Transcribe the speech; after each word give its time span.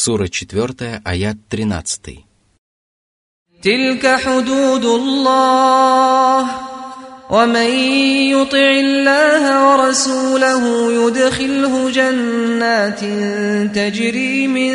Сура 0.00 0.26
4, 0.28 1.00
аят 1.04 1.36
13. 1.50 2.24
تلك 3.62 4.06
حدود 4.06 4.84
الله 4.84 6.50
ومن 7.30 7.70
يطع 8.30 8.70
الله 8.86 9.44
ورسوله 9.68 10.92
يدخله 10.92 11.90
جنات 11.90 13.00
تجري 13.74 14.46
من 14.46 14.72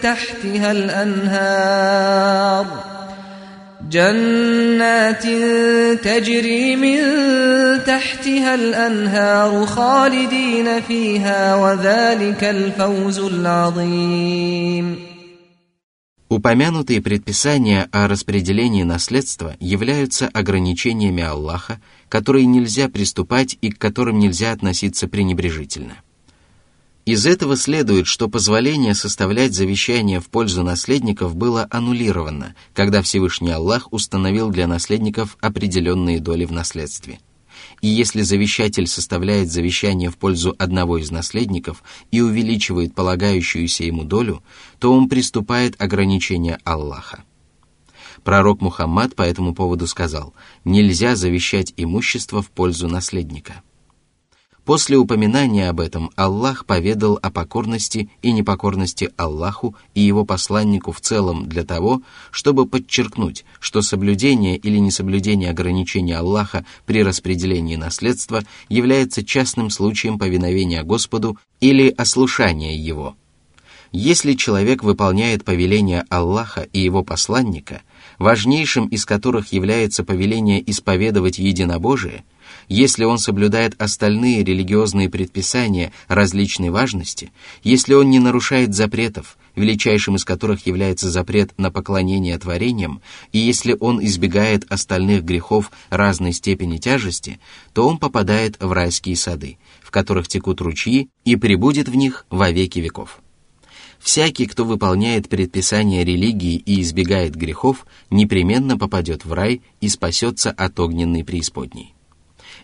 تحتها 0.00 0.72
الانهار 0.72 2.66
جنات 3.92 5.22
تجري 6.04 6.76
من 6.76 6.98
تحتها 7.84 8.54
الانهار 8.54 9.66
خالدين 9.66 10.80
فيها 10.80 11.56
وذلك 11.56 12.44
الفوز 12.44 13.18
العظيم 13.18 15.08
Упомянутые 16.30 17.00
предписания 17.00 17.88
о 17.90 18.06
распределении 18.06 18.82
наследства 18.82 19.56
являются 19.60 20.28
ограничениями 20.28 21.22
Аллаха, 21.22 21.80
которые 22.10 22.44
нельзя 22.44 22.90
приступать 22.90 23.56
и 23.62 23.70
к 23.70 23.78
которым 23.78 24.18
нельзя 24.18 24.52
относиться 24.52 25.08
пренебрежительно. 25.08 25.96
Из 27.05 27.25
этого 27.25 27.57
следует, 27.57 28.07
что 28.07 28.29
позволение 28.29 28.95
составлять 28.95 29.53
завещание 29.53 30.21
в 30.21 30.29
пользу 30.29 30.63
наследников 30.63 31.35
было 31.35 31.67
аннулировано, 31.69 32.55
когда 32.73 33.01
Всевышний 33.01 33.51
Аллах 33.51 33.91
установил 33.91 34.49
для 34.49 34.67
наследников 34.67 35.37
определенные 35.41 36.21
доли 36.21 36.45
в 36.45 36.51
наследстве– 36.51 37.19
и 37.81 37.87
если 37.87 38.21
завещатель 38.21 38.87
составляет 38.87 39.51
завещание 39.51 40.09
в 40.09 40.17
пользу 40.17 40.55
одного 40.57 40.97
из 40.97 41.11
наследников 41.11 41.83
и 42.11 42.21
увеличивает 42.21 42.95
полагающуюся 42.95 43.83
ему 43.83 44.03
долю, 44.03 44.41
то 44.79 44.93
он 44.93 45.09
приступает 45.09 45.79
ограничения 45.81 46.59
Аллаха. 46.63 47.23
Пророк 48.23 48.61
Мухаммад 48.61 49.15
по 49.15 49.23
этому 49.23 49.53
поводу 49.53 49.85
сказал, 49.87 50.33
нельзя 50.63 51.15
завещать 51.15 51.73
имущество 51.75 52.41
в 52.41 52.49
пользу 52.49 52.87
наследника– 52.87 53.61
После 54.65 54.95
упоминания 54.97 55.67
об 55.67 55.81
этом 55.81 56.09
Аллах 56.15 56.65
поведал 56.65 57.19
о 57.21 57.29
покорности 57.31 58.09
и 58.21 58.31
непокорности 58.31 59.09
Аллаху 59.17 59.75
и 59.93 59.99
его 59.99 60.23
посланнику 60.23 60.93
в 60.93 61.01
целом 61.01 61.49
для 61.49 61.65
того, 61.65 62.01
чтобы 62.31 62.65
подчеркнуть, 62.65 63.43
что 63.59 63.81
соблюдение 63.81 64.55
или 64.55 64.77
несоблюдение 64.77 65.49
ограничений 65.49 66.13
Аллаха 66.13 66.65
при 66.85 67.03
распределении 67.03 67.75
наследства 67.75 68.43
является 68.69 69.25
частным 69.25 69.69
случаем 69.69 70.17
повиновения 70.17 70.83
Господу 70.83 71.37
или 71.59 71.93
ослушания 71.97 72.77
Его. 72.77 73.17
Если 73.91 74.33
человек 74.33 74.81
выполняет 74.81 75.43
повеления 75.43 76.05
Аллаха 76.09 76.61
и 76.61 76.79
его 76.79 77.03
посланника, 77.03 77.81
важнейшим 78.17 78.87
из 78.87 79.05
которых 79.05 79.51
является 79.51 80.05
повеление 80.05 80.63
исповедовать 80.71 81.37
единобожие– 81.37 82.23
если 82.67 83.03
он 83.03 83.17
соблюдает 83.17 83.75
остальные 83.81 84.43
религиозные 84.43 85.09
предписания 85.09 85.91
различной 86.07 86.69
важности, 86.69 87.31
если 87.63 87.93
он 87.93 88.09
не 88.09 88.19
нарушает 88.19 88.73
запретов, 88.73 89.37
величайшим 89.55 90.15
из 90.15 90.25
которых 90.25 90.65
является 90.65 91.09
запрет 91.09 91.51
на 91.57 91.71
поклонение 91.71 92.37
творениям, 92.37 93.01
и 93.31 93.39
если 93.39 93.75
он 93.79 94.03
избегает 94.03 94.65
остальных 94.71 95.23
грехов 95.23 95.71
разной 95.89 96.33
степени 96.33 96.77
тяжести, 96.77 97.39
то 97.73 97.87
он 97.87 97.97
попадает 97.97 98.57
в 98.59 98.71
райские 98.71 99.15
сады, 99.15 99.57
в 99.81 99.91
которых 99.91 100.27
текут 100.27 100.61
ручьи, 100.61 101.09
и 101.25 101.35
прибудет 101.35 101.87
в 101.87 101.95
них 101.95 102.25
во 102.29 102.51
веки 102.51 102.79
веков. 102.79 103.19
Всякий, 103.99 104.47
кто 104.47 104.65
выполняет 104.65 105.29
предписания 105.29 106.03
религии 106.03 106.55
и 106.55 106.81
избегает 106.81 107.35
грехов, 107.35 107.85
непременно 108.09 108.77
попадет 108.77 109.23
в 109.23 109.31
рай 109.31 109.61
и 109.79 109.87
спасется 109.87 110.51
от 110.51 110.77
огненной 110.77 111.23
преисподней. 111.23 111.92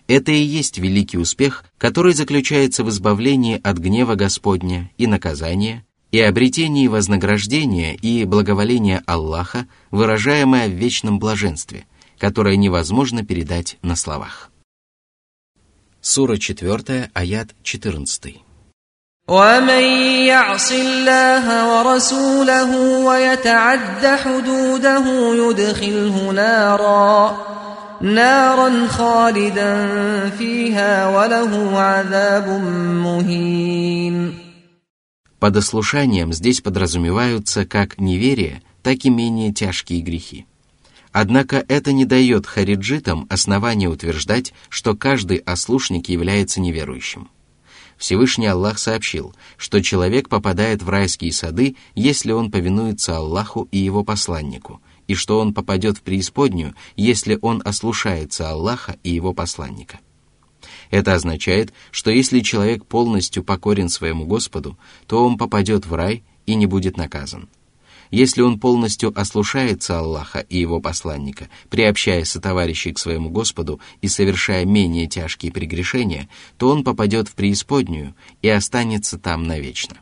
Это 0.07 0.31
и 0.31 0.41
есть 0.41 0.77
великий 0.77 1.17
успех, 1.17 1.65
который 1.77 2.13
заключается 2.13 2.83
в 2.83 2.89
избавлении 2.89 3.59
от 3.63 3.77
гнева 3.77 4.15
Господня 4.15 4.91
и 4.97 5.07
наказания, 5.07 5.85
и 6.11 6.19
обретении 6.19 6.87
вознаграждения 6.87 7.95
и 7.95 8.23
благоволения 8.25 9.03
Аллаха, 9.05 9.67
выражаемое 9.91 10.67
в 10.69 10.73
вечном 10.73 11.19
блаженстве, 11.19 11.85
которое 12.17 12.55
невозможно 12.55 13.25
передать 13.25 13.77
на 13.81 13.95
словах. 13.95 14.51
Сура 16.01 16.37
4, 16.37 17.09
аят 17.13 17.55
14. 17.63 18.45
ومن 19.27 19.83
يعص 20.27 20.71
الله 20.71 21.45
ورسوله 21.73 22.71
ويتعد 23.05 24.05
حدوده 24.05 25.05
يدخله 25.35 26.31
نارا 26.31 27.37
نارا 28.01 28.87
خالدا 28.87 30.29
فيها 30.29 31.09
وله 31.09 31.79
عذاب 31.79 32.47
مهين 33.03 34.45
Под 35.39 35.57
ослушанием 35.57 36.33
здесь 36.33 36.61
подразумеваются 36.61 37.65
как 37.65 37.99
неверие, 37.99 38.63
так 38.81 39.05
и 39.05 39.09
менее 39.09 39.53
тяжкие 39.53 40.01
грехи. 40.01 40.47
Однако 41.11 41.63
это 41.67 41.91
не 41.91 42.05
дает 42.05 42.47
хариджитам 42.47 43.27
основания 43.29 43.87
утверждать, 43.87 44.53
что 44.69 44.95
каждый 44.95 45.37
ослушник 45.37 46.09
является 46.09 46.61
неверующим. 46.61 47.29
Всевышний 47.97 48.47
Аллах 48.47 48.79
сообщил, 48.79 49.35
что 49.55 49.81
человек 49.81 50.29
попадает 50.29 50.81
в 50.81 50.89
райские 50.89 51.31
сады, 51.31 51.75
если 51.93 52.31
он 52.31 52.49
повинуется 52.49 53.17
Аллаху 53.17 53.67
и 53.71 53.77
его 53.77 54.03
посланнику – 54.03 54.88
и 55.10 55.14
что 55.14 55.40
он 55.40 55.52
попадет 55.52 55.98
в 55.98 56.02
преисподнюю, 56.02 56.76
если 56.94 57.36
он 57.42 57.62
ослушается 57.64 58.48
Аллаха 58.48 58.96
и 59.02 59.10
его 59.10 59.32
посланника. 59.32 59.98
Это 60.92 61.14
означает, 61.14 61.72
что 61.90 62.12
если 62.12 62.38
человек 62.38 62.86
полностью 62.86 63.42
покорен 63.42 63.88
своему 63.88 64.24
Господу, 64.24 64.78
то 65.08 65.26
он 65.26 65.36
попадет 65.36 65.84
в 65.84 65.92
рай 65.94 66.22
и 66.46 66.54
не 66.54 66.66
будет 66.66 66.96
наказан. 66.96 67.48
Если 68.12 68.40
он 68.40 68.60
полностью 68.60 69.12
ослушается 69.20 69.98
Аллаха 69.98 70.46
и 70.48 70.58
его 70.58 70.80
посланника, 70.80 71.48
приобщая 71.70 72.24
сотоварищей 72.24 72.92
к 72.92 72.98
своему 73.00 73.30
Господу 73.30 73.80
и 74.02 74.06
совершая 74.06 74.64
менее 74.64 75.08
тяжкие 75.08 75.50
прегрешения, 75.50 76.28
то 76.56 76.68
он 76.68 76.84
попадет 76.84 77.26
в 77.26 77.34
преисподнюю 77.34 78.14
и 78.42 78.48
останется 78.48 79.18
там 79.18 79.42
навечно. 79.42 79.96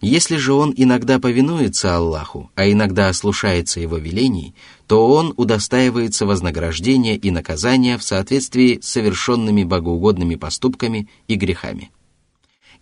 Если 0.00 0.36
же 0.36 0.54
он 0.54 0.72
иногда 0.74 1.18
повинуется 1.18 1.94
Аллаху, 1.94 2.50
а 2.54 2.70
иногда 2.70 3.08
ослушается 3.10 3.80
его 3.80 3.98
велений, 3.98 4.54
то 4.86 5.06
он 5.06 5.34
удостаивается 5.36 6.24
вознаграждения 6.24 7.16
и 7.16 7.30
наказания 7.30 7.98
в 7.98 8.02
соответствии 8.02 8.80
с 8.82 8.88
совершенными 8.88 9.62
богоугодными 9.62 10.36
поступками 10.36 11.08
и 11.28 11.34
грехами. 11.34 11.90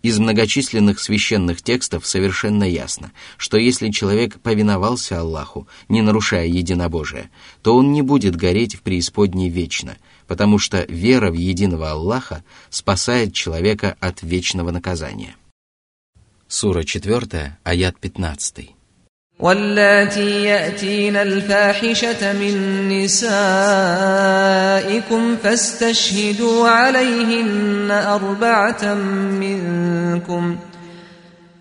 Из 0.01 0.17
многочисленных 0.17 0.97
священных 1.01 1.61
текстов 1.61 2.07
совершенно 2.07 2.63
ясно, 2.63 3.11
что 3.35 3.57
если 3.57 3.89
человек 3.89 4.39
повиновался 4.39 5.19
Аллаху, 5.19 5.67
не 5.89 6.01
нарушая 6.01 6.47
единобожие, 6.47 7.29
то 7.61 7.75
он 7.75 7.91
не 7.91 8.01
будет 8.01 8.37
гореть 8.37 8.75
в 8.75 8.81
преисподней 8.81 9.49
вечно, 9.49 9.97
потому 10.25 10.57
что 10.57 10.85
вера 10.87 11.31
в 11.31 11.33
единого 11.33 11.91
Аллаха 11.91 12.45
спасает 12.69 13.33
человека 13.33 13.97
от 13.99 14.21
вечного 14.21 14.71
наказания. 14.71 15.35
Сура 16.48 16.82
4, 16.82 17.52
аят 17.64 17.94
15. 18.02 18.74
واللاتي 19.38 20.44
يأتين 20.44 21.16
الفاحشة 21.16 22.32
من 22.32 22.88
نسائكم 22.88 23.76
فاستشهدوا 25.36 26.68
عليهن 26.68 27.90
أربعة 27.90 28.94
منكم 29.40 30.56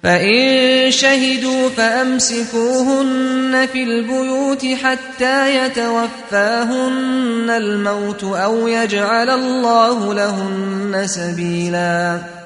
فإن 0.03 0.91
شهدوا 0.91 1.69
فأمسكوهن 1.69 3.67
في 3.71 3.83
البيوت 3.83 4.65
حتى 4.65 5.65
يتوفاهن 5.65 7.49
الموت 7.49 8.23
أو 8.23 8.67
يجعل 8.67 9.29
الله 9.29 10.13
لهن 10.13 11.07
سبيلاً 11.07 12.36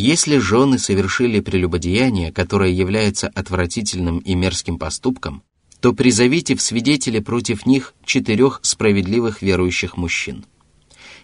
Если 0.00 0.38
жены 0.38 0.78
совершили 0.78 1.40
прелюбодеяние, 1.40 2.30
которое 2.30 2.70
является 2.70 3.26
отвратительным 3.26 4.18
и 4.18 4.36
мерзким 4.36 4.78
поступком, 4.78 5.42
то 5.80 5.92
призовите 5.92 6.54
в 6.54 6.62
свидетели 6.62 7.18
против 7.18 7.66
них 7.66 7.94
четырех 8.04 8.60
справедливых 8.62 9.42
верующих 9.42 9.96
мужчин. 9.96 10.44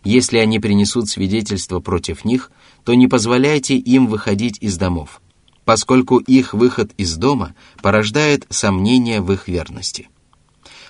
Если 0.02 0.38
они 0.38 0.58
принесут 0.58 1.08
свидетельство 1.08 1.78
против 1.78 2.24
них, 2.24 2.50
то 2.84 2.94
не 2.94 3.06
позволяйте 3.06 3.76
им 3.76 4.08
выходить 4.08 4.58
из 4.60 4.76
домов, 4.76 5.22
поскольку 5.64 6.18
их 6.18 6.52
выход 6.52 6.90
из 6.96 7.14
дома 7.14 7.54
порождает 7.80 8.44
сомнения 8.50 9.20
в 9.20 9.32
их 9.32 9.46
верности. 9.46 10.08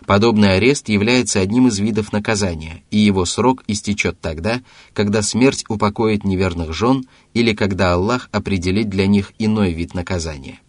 Подобный 0.06 0.56
арест 0.56 0.88
является 0.88 1.40
одним 1.40 1.68
из 1.68 1.78
видов 1.78 2.12
наказания, 2.12 2.82
и 2.90 2.98
его 2.98 3.24
срок 3.24 3.64
истечет 3.66 4.20
тогда, 4.20 4.62
когда 4.92 5.22
смерть 5.22 5.64
упокоит 5.68 6.24
неверных 6.24 6.74
жен 6.74 7.06
или 7.32 7.54
когда 7.54 7.94
Аллах 7.94 8.28
определит 8.32 8.88
для 8.88 9.06
них 9.06 9.32
иной 9.38 9.72
вид 9.72 9.94
наказания. 9.94 10.60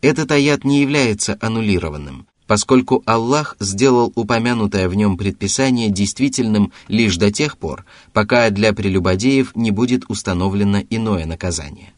Этот 0.00 0.30
аят 0.32 0.64
не 0.64 0.80
является 0.80 1.38
аннулированным, 1.40 2.26
поскольку 2.46 3.02
Аллах 3.06 3.56
сделал 3.58 4.12
упомянутое 4.14 4.88
в 4.88 4.94
нем 4.94 5.16
предписание 5.16 5.90
действительным 5.90 6.72
лишь 6.88 7.16
до 7.16 7.32
тех 7.32 7.56
пор, 7.56 7.84
пока 8.12 8.50
для 8.50 8.72
прелюбодеев 8.72 9.56
не 9.56 9.70
будет 9.70 10.04
установлено 10.08 10.82
иное 10.90 11.24
наказание 11.24 11.93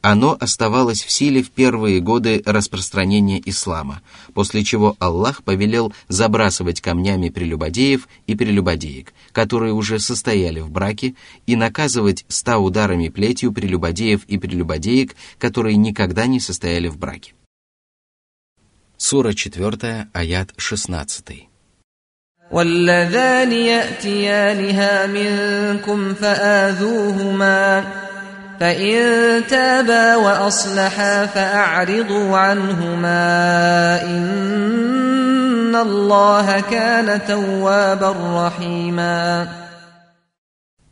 Оно 0.00 0.36
оставалось 0.38 1.02
в 1.02 1.10
силе 1.10 1.42
в 1.42 1.50
первые 1.50 2.00
годы 2.00 2.42
распространения 2.44 3.40
ислама, 3.44 4.02
после 4.34 4.62
чего 4.62 4.96
Аллах 4.98 5.42
повелел 5.42 5.94
забрасывать 6.08 6.80
камнями 6.80 7.30
прелюбодеев 7.30 8.06
и 8.26 8.34
прелюбодеек, 8.34 9.14
которые 9.32 9.72
уже 9.72 9.98
состояли 9.98 10.60
в 10.60 10.70
браке, 10.70 11.14
и 11.46 11.56
наказывать 11.56 12.24
ста 12.28 12.58
ударами 12.58 13.08
плетью 13.08 13.52
прелюбодеев 13.52 14.24
и 14.24 14.36
прелюбодеек, 14.36 15.16
которые 15.38 15.76
никогда 15.76 16.26
не 16.26 16.40
состояли 16.40 16.88
в 16.88 16.98
браке. 16.98 17.32
Сура 18.98 19.32
4, 19.32 20.08
аят 20.12 20.52
16. 20.56 21.48
واللذان 22.50 23.52
يأتيانها 23.52 25.06
منكم 25.06 26.14
فآذوهما 26.14 27.84
فإن 28.60 29.46
تابا 29.46 30.16
وأصلحا 30.16 31.26
فأعرضوا 31.26 32.36
عنهما 32.36 33.22
إن 34.02 35.74
الله 35.76 36.60
كان 36.60 37.26
توابا 37.26 38.10
رحيما 38.46 39.48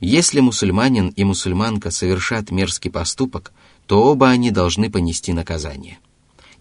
Если 0.05 0.41
мусульманин 0.41 1.09
и 1.15 1.23
мусульманка 1.23 1.93
совершат 1.93 2.51
мерзкий 2.51 2.91
поступок, 2.91 3.53
то 3.87 4.03
оба 4.03 4.31
они 4.31 4.51
должны 4.51 4.91
понести 4.91 5.33
наказание. 5.33 5.99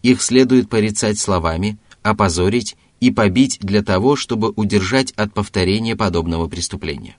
Их 0.04 0.22
следует 0.22 0.70
порицать 0.70 1.18
словами, 1.18 1.80
опозорить 2.04 2.78
и 3.00 3.10
побить 3.10 3.58
для 3.60 3.82
того, 3.82 4.16
чтобы 4.16 4.54
удержать 4.56 5.12
от 5.14 5.34
повторения 5.34 5.96
подобного 5.96 6.48
преступления. 6.48 7.16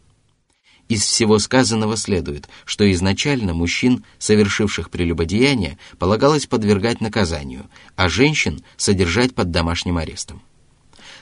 Из 0.90 1.04
всего 1.04 1.38
сказанного 1.38 1.98
следует, 1.98 2.48
что 2.64 2.90
изначально 2.92 3.54
мужчин, 3.54 4.06
совершивших 4.20 4.90
прелюбодеяние, 4.90 5.78
полагалось 6.00 6.46
подвергать 6.46 7.02
наказанию, 7.02 7.66
а 7.96 8.08
женщин 8.08 8.62
содержать 8.78 9.36
под 9.36 9.52
домашним 9.52 9.98
арестом. 9.98 10.42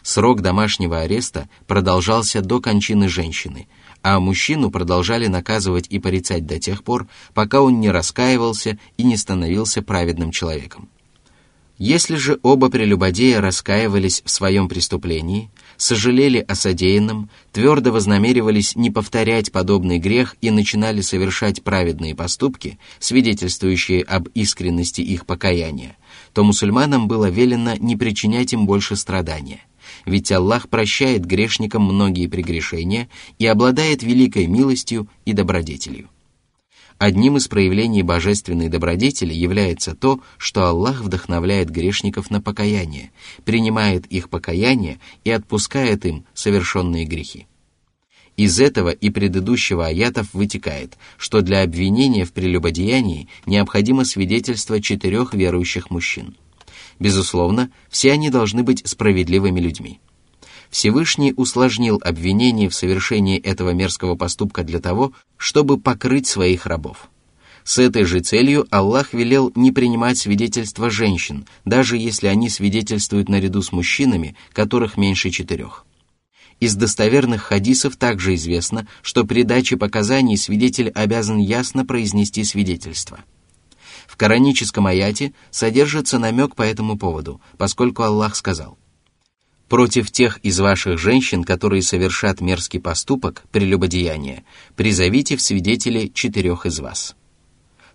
Срок 0.03 0.41
домашнего 0.41 0.99
ареста 1.01 1.49
продолжался 1.65 2.41
до 2.41 2.61
кончины 2.61 3.09
женщины, 3.09 3.67
а 4.03 4.19
мужчину 4.19 4.69
продолжали 4.69 5.25
наказывать 5.25 5.87
и 5.89 5.97
порицать 5.97 6.45
до 6.45 6.59
тех 6.59 6.83
пор, 6.83 7.07
пока 7.33 7.61
он 7.61 7.79
не 7.79 7.89
раскаивался 7.89 8.77
и 8.97 9.03
не 9.03 9.17
становился 9.17 9.81
праведным 9.81 10.29
человеком. 10.29 10.89
Если 11.79 12.15
же 12.15 12.39
оба 12.43 12.69
прелюбодея 12.69 13.41
раскаивались 13.41 14.21
в 14.23 14.29
своем 14.29 14.69
преступлении, 14.69 15.49
сожалели 15.77 16.39
о 16.39 16.55
содеянном, 16.55 17.29
твердо 17.51 17.91
вознамеривались 17.91 18.75
не 18.75 18.91
повторять 18.91 19.51
подобный 19.51 19.99
грех 19.99 20.35
и 20.41 20.51
начинали 20.51 21.01
совершать 21.01 21.63
праведные 21.63 22.15
поступки, 22.15 22.79
свидетельствующие 22.99 24.03
об 24.03 24.27
искренности 24.29 25.01
их 25.01 25.25
покаяния, 25.25 25.97
то 26.33 26.43
мусульманам 26.43 27.07
было 27.07 27.29
велено 27.29 27.75
не 27.75 27.95
причинять 27.95 28.53
им 28.53 28.65
больше 28.65 28.95
страдания. 28.95 29.61
Ведь 30.05 30.31
Аллах 30.31 30.69
прощает 30.69 31.25
грешникам 31.25 31.83
многие 31.83 32.27
прегрешения 32.27 33.09
и 33.39 33.45
обладает 33.45 34.03
великой 34.03 34.47
милостью 34.47 35.07
и 35.25 35.33
добродетелью. 35.33 36.09
Одним 36.97 37.35
из 37.35 37.47
проявлений 37.49 38.03
божественной 38.03 38.69
добродетели 38.69 39.33
является 39.33 39.95
то, 39.95 40.21
что 40.37 40.65
Аллах 40.65 41.01
вдохновляет 41.01 41.69
грешников 41.69 42.31
на 42.31 42.41
покаяние, 42.41 43.11
принимает 43.43 44.05
их 44.05 44.29
покаяние 44.29 44.99
и 45.25 45.31
отпускает 45.31 46.05
им 46.05 46.25
совершенные 46.33 47.05
грехи. 47.05 47.47
Из 48.37 48.59
этого 48.59 48.89
и 48.89 49.09
предыдущего 49.09 49.87
аятов 49.87 50.33
вытекает, 50.33 50.97
что 51.17 51.41
для 51.41 51.63
обвинения 51.63 52.25
в 52.25 52.31
прелюбодеянии 52.33 53.27
необходимо 53.45 54.05
свидетельство 54.05 54.81
четырех 54.81 55.33
верующих 55.33 55.89
мужчин. 55.89 56.35
Безусловно, 56.99 57.71
все 57.89 58.13
они 58.13 58.29
должны 58.29 58.63
быть 58.63 58.87
справедливыми 58.87 59.59
людьми. 59.59 59.99
Всевышний 60.69 61.33
усложнил 61.35 62.01
обвинение 62.03 62.69
в 62.69 62.75
совершении 62.75 63.39
этого 63.39 63.71
мерзкого 63.71 64.15
поступка 64.15 64.63
для 64.63 64.79
того, 64.79 65.13
чтобы 65.37 65.79
покрыть 65.79 66.27
своих 66.27 66.65
рабов. 66.65 67.09
С 67.63 67.79
этой 67.79 68.03
же 68.03 68.19
целью 68.19 68.67
Аллах 68.69 69.13
велел 69.13 69.51
не 69.55 69.71
принимать 69.71 70.19
свидетельства 70.19 70.91
женщин, 70.91 71.47
даже 71.65 71.97
если 71.97 72.27
они 72.27 72.49
свидетельствуют 72.49 73.27
наряду 73.27 73.63
с 73.63 73.71
мужчинами, 73.71 74.35
которых 74.53 74.97
меньше 74.97 75.31
четырех. 75.31 75.85
Из 76.59 76.75
достоверных 76.75 77.41
хадисов 77.41 77.97
также 77.97 78.35
известно, 78.35 78.87
что 79.01 79.25
при 79.25 79.43
даче 79.43 79.77
показаний 79.77 80.37
свидетель 80.37 80.89
обязан 80.89 81.37
ясно 81.39 81.85
произнести 81.85 82.43
свидетельство. 82.43 83.19
В 84.07 84.15
кораническом 84.15 84.85
аяте 84.85 85.33
содержится 85.49 86.19
намек 86.19 86.55
по 86.55 86.61
этому 86.61 86.97
поводу, 86.97 87.41
поскольку 87.57 88.03
Аллах 88.03 88.35
сказал– 88.35 88.77
Против 89.69 90.11
тех 90.11 90.37
из 90.43 90.59
ваших 90.59 90.99
женщин, 90.99 91.43
которые 91.43 91.81
совершат 91.81 92.39
мерзкий 92.39 92.79
поступок, 92.79 93.43
прелюбодеяние, 93.51 94.43
призовите 94.75 95.35
в 95.35 95.41
свидетели 95.41 96.11
четырех 96.13 96.65
из 96.65 96.79
вас. 96.79 97.15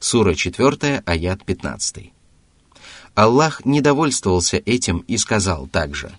Сура 0.01 0.35
4, 0.35 1.03
аят 1.07 1.45
15. 1.45 2.13
Аллах 3.15 3.65
не 3.65 3.81
довольствовался 3.81 4.57
этим 4.57 4.99
и 5.07 5.17
сказал 5.17 5.69
также, 5.69 6.13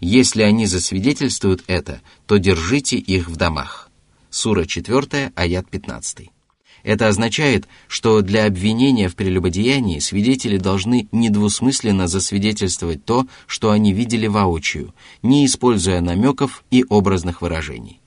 «Если 0.00 0.42
они 0.42 0.66
засвидетельствуют 0.66 1.62
это, 1.68 2.00
то 2.26 2.36
держите 2.36 2.96
их 2.96 3.28
в 3.28 3.36
домах». 3.36 3.88
Сура 4.28 4.64
4, 4.64 5.32
аят 5.34 5.70
15. 5.70 6.30
Это 6.82 7.08
означает, 7.08 7.68
что 7.86 8.22
для 8.22 8.46
обвинения 8.46 9.08
в 9.08 9.14
прелюбодеянии 9.14 10.00
свидетели 10.00 10.56
должны 10.56 11.08
недвусмысленно 11.12 12.08
засвидетельствовать 12.08 13.04
то, 13.04 13.26
что 13.46 13.70
они 13.70 13.92
видели 13.92 14.26
воочию, 14.26 14.94
не 15.22 15.46
используя 15.46 16.00
намеков 16.00 16.64
и 16.70 16.84
образных 16.88 17.40
выражений. 17.40 18.00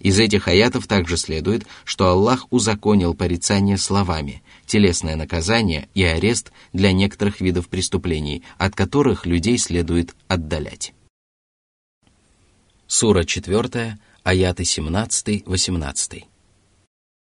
Из 0.00 0.18
этих 0.20 0.46
аятов 0.46 0.86
также 0.86 1.16
следует, 1.16 1.66
что 1.84 2.08
Аллах 2.08 2.46
узаконил 2.50 3.14
порицание 3.14 3.78
словами, 3.78 4.42
телесное 4.66 5.16
наказание 5.16 5.88
и 5.94 6.04
арест 6.04 6.52
для 6.72 6.92
некоторых 6.92 7.40
видов 7.40 7.68
преступлений, 7.68 8.44
от 8.58 8.76
которых 8.76 9.26
людей 9.26 9.58
следует 9.58 10.14
отдалять. 10.28 10.92
Сура 12.86 13.24
4, 13.24 13.98
аяты 14.22 14.62
17-18. 14.62 16.27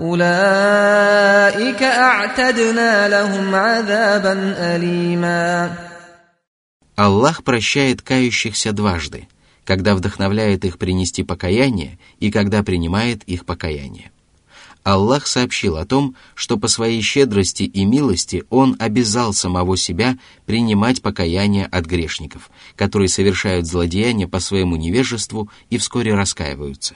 أولئك 0.00 1.82
أعتدنا 1.82 3.08
لهم 3.08 3.54
عذابا 3.54 4.54
أليما 4.58 5.76
Аллах 6.96 7.44
прощает 7.44 8.00
кающихся 8.00 8.72
дважды, 8.72 9.28
когда 9.64 9.94
вдохновляет 9.94 10.64
их 10.64 10.78
принести 10.78 11.22
покаяние 11.22 11.98
и 12.20 12.30
когда 12.30 12.62
принимает 12.62 13.22
их 13.24 13.44
покаяние. 13.44 14.10
Аллах 14.82 15.26
сообщил 15.26 15.76
о 15.76 15.84
том, 15.84 16.14
что 16.34 16.56
по 16.56 16.68
своей 16.68 17.02
щедрости 17.02 17.64
и 17.64 17.84
милости 17.84 18.44
Он 18.50 18.76
обязал 18.78 19.34
самого 19.34 19.76
себя 19.76 20.16
принимать 20.46 21.02
покаяние 21.02 21.66
от 21.66 21.86
грешников, 21.86 22.50
которые 22.76 23.08
совершают 23.08 23.66
злодеяния 23.66 24.28
по 24.28 24.38
своему 24.40 24.76
невежеству 24.76 25.50
и 25.70 25.76
вскоре 25.76 26.14
раскаиваются. 26.14 26.94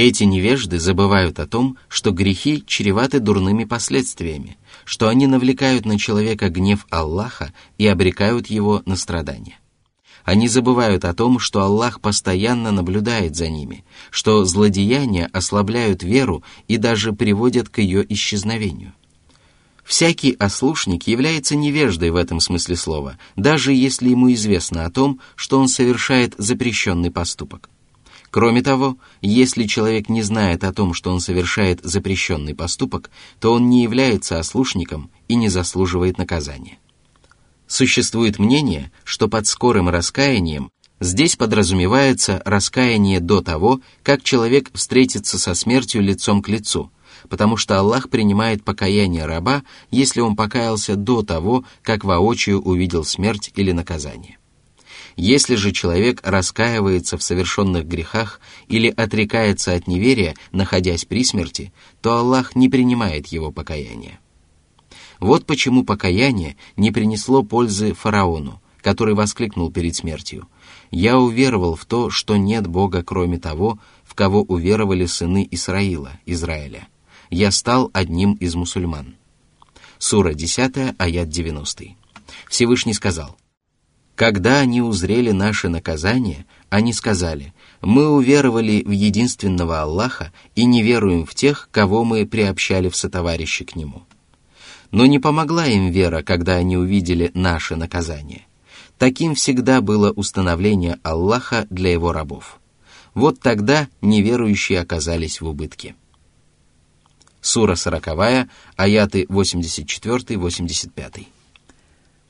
эти 0.00 0.22
невежды 0.22 0.78
забывают 0.78 1.40
о 1.40 1.48
том, 1.48 1.76
что 1.88 2.12
грехи 2.12 2.62
чреваты 2.64 3.18
дурными 3.18 3.64
последствиями, 3.64 4.56
что 4.84 5.08
они 5.08 5.26
навлекают 5.26 5.86
на 5.86 5.98
человека 5.98 6.50
гнев 6.50 6.86
Аллаха 6.88 7.52
и 7.78 7.86
обрекают 7.88 8.46
его 8.46 8.80
на 8.86 8.94
страдания. 8.94 9.58
Они 10.22 10.46
забывают 10.46 11.04
о 11.04 11.14
том, 11.14 11.40
что 11.40 11.62
Аллах 11.62 12.00
постоянно 12.00 12.70
наблюдает 12.70 13.34
за 13.34 13.48
ними, 13.48 13.84
что 14.12 14.44
злодеяния 14.44 15.28
ослабляют 15.32 16.04
веру 16.04 16.44
и 16.68 16.76
даже 16.76 17.12
приводят 17.12 17.68
к 17.68 17.78
ее 17.78 18.06
исчезновению. 18.08 18.92
Всякий 19.82 20.30
ослушник 20.38 21.08
является 21.08 21.56
невеждой 21.56 22.10
в 22.10 22.16
этом 22.16 22.38
смысле 22.38 22.76
слова, 22.76 23.18
даже 23.34 23.72
если 23.72 24.10
ему 24.10 24.32
известно 24.32 24.84
о 24.84 24.92
том, 24.92 25.18
что 25.34 25.58
он 25.58 25.66
совершает 25.66 26.36
запрещенный 26.38 27.10
поступок. 27.10 27.68
Кроме 28.30 28.62
того, 28.62 28.98
если 29.22 29.64
человек 29.64 30.08
не 30.08 30.22
знает 30.22 30.64
о 30.64 30.72
том, 30.72 30.92
что 30.92 31.10
он 31.10 31.20
совершает 31.20 31.80
запрещенный 31.82 32.54
поступок, 32.54 33.10
то 33.40 33.52
он 33.52 33.70
не 33.70 33.82
является 33.82 34.38
ослушником 34.38 35.10
и 35.28 35.34
не 35.34 35.48
заслуживает 35.48 36.18
наказания. 36.18 36.78
Существует 37.66 38.38
мнение, 38.38 38.92
что 39.04 39.28
под 39.28 39.46
скорым 39.46 39.88
раскаянием 39.88 40.70
здесь 41.00 41.36
подразумевается 41.36 42.42
раскаяние 42.44 43.20
до 43.20 43.40
того, 43.40 43.80
как 44.02 44.22
человек 44.22 44.70
встретится 44.74 45.38
со 45.38 45.54
смертью 45.54 46.02
лицом 46.02 46.42
к 46.42 46.48
лицу, 46.48 46.90
потому 47.30 47.56
что 47.56 47.78
Аллах 47.78 48.10
принимает 48.10 48.62
покаяние 48.62 49.24
раба, 49.24 49.62
если 49.90 50.20
он 50.20 50.36
покаялся 50.36 50.96
до 50.96 51.22
того, 51.22 51.64
как 51.82 52.04
воочию 52.04 52.60
увидел 52.60 53.04
смерть 53.04 53.52
или 53.54 53.72
наказание. 53.72 54.38
Если 55.18 55.56
же 55.56 55.72
человек 55.72 56.20
раскаивается 56.22 57.18
в 57.18 57.24
совершенных 57.24 57.88
грехах 57.88 58.40
или 58.68 58.86
отрекается 58.88 59.74
от 59.74 59.88
неверия, 59.88 60.36
находясь 60.52 61.04
при 61.06 61.24
смерти, 61.24 61.72
то 62.00 62.18
Аллах 62.18 62.54
не 62.54 62.68
принимает 62.68 63.26
его 63.26 63.50
покаяние. 63.50 64.20
Вот 65.18 65.44
почему 65.44 65.82
покаяние 65.82 66.56
не 66.76 66.92
принесло 66.92 67.42
пользы 67.42 67.94
фараону, 67.94 68.62
который 68.80 69.14
воскликнул 69.14 69.72
перед 69.72 69.96
смертью. 69.96 70.46
«Я 70.92 71.18
уверовал 71.18 71.74
в 71.74 71.84
то, 71.84 72.10
что 72.10 72.36
нет 72.36 72.68
Бога, 72.68 73.02
кроме 73.02 73.40
того, 73.40 73.80
в 74.04 74.14
кого 74.14 74.42
уверовали 74.42 75.06
сыны 75.06 75.48
Исраила, 75.50 76.12
Израиля. 76.26 76.86
Я 77.28 77.50
стал 77.50 77.90
одним 77.92 78.34
из 78.34 78.54
мусульман». 78.54 79.16
Сура 79.98 80.32
10, 80.32 80.94
аят 80.96 81.28
90. 81.28 81.86
Всевышний 82.48 82.94
сказал, 82.94 83.36
«Когда 84.18 84.58
они 84.58 84.82
узрели 84.82 85.30
наше 85.30 85.68
наказание, 85.68 86.44
они 86.70 86.92
сказали, 86.92 87.54
мы 87.80 88.08
уверовали 88.08 88.82
в 88.84 88.90
единственного 88.90 89.80
Аллаха 89.80 90.32
и 90.56 90.64
не 90.64 90.82
веруем 90.82 91.24
в 91.24 91.36
тех, 91.36 91.68
кого 91.70 92.02
мы 92.02 92.26
приобщали 92.26 92.88
в 92.88 92.96
сотоварищи 92.96 93.64
к 93.64 93.76
Нему». 93.76 94.02
Но 94.90 95.06
не 95.06 95.20
помогла 95.20 95.66
им 95.66 95.92
вера, 95.92 96.24
когда 96.24 96.56
они 96.56 96.76
увидели 96.76 97.30
наше 97.34 97.76
наказание. 97.76 98.44
Таким 98.98 99.36
всегда 99.36 99.80
было 99.80 100.10
установление 100.10 100.98
Аллаха 101.04 101.68
для 101.70 101.92
его 101.92 102.10
рабов. 102.10 102.58
Вот 103.14 103.38
тогда 103.38 103.86
неверующие 104.00 104.80
оказались 104.80 105.40
в 105.40 105.46
убытке. 105.46 105.94
Сура 107.40 107.76
40, 107.76 108.48
аяты 108.74 109.26
84-85. 109.28 111.26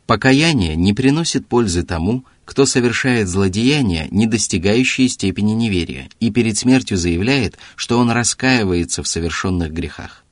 Покаяние 0.09 0.75
не 0.75 0.95
приносит 0.95 1.47
пользы 1.47 1.83
тому, 1.83 2.25
кто 2.47 2.65
совершает 2.65 3.29
злодеяния, 3.29 4.09
не 4.11 4.27
достигающие 4.27 5.07
степени 5.07 5.53
неверия, 5.53 6.09
и 6.19 6.31
перед 6.31 6.57
смертью 6.57 6.97
заявляет, 6.97 7.59
что 7.77 7.99
он 7.99 8.11
раскаивается 8.11 9.03
в 9.03 9.07
совершенных 9.07 9.71
грехах. 9.71 10.25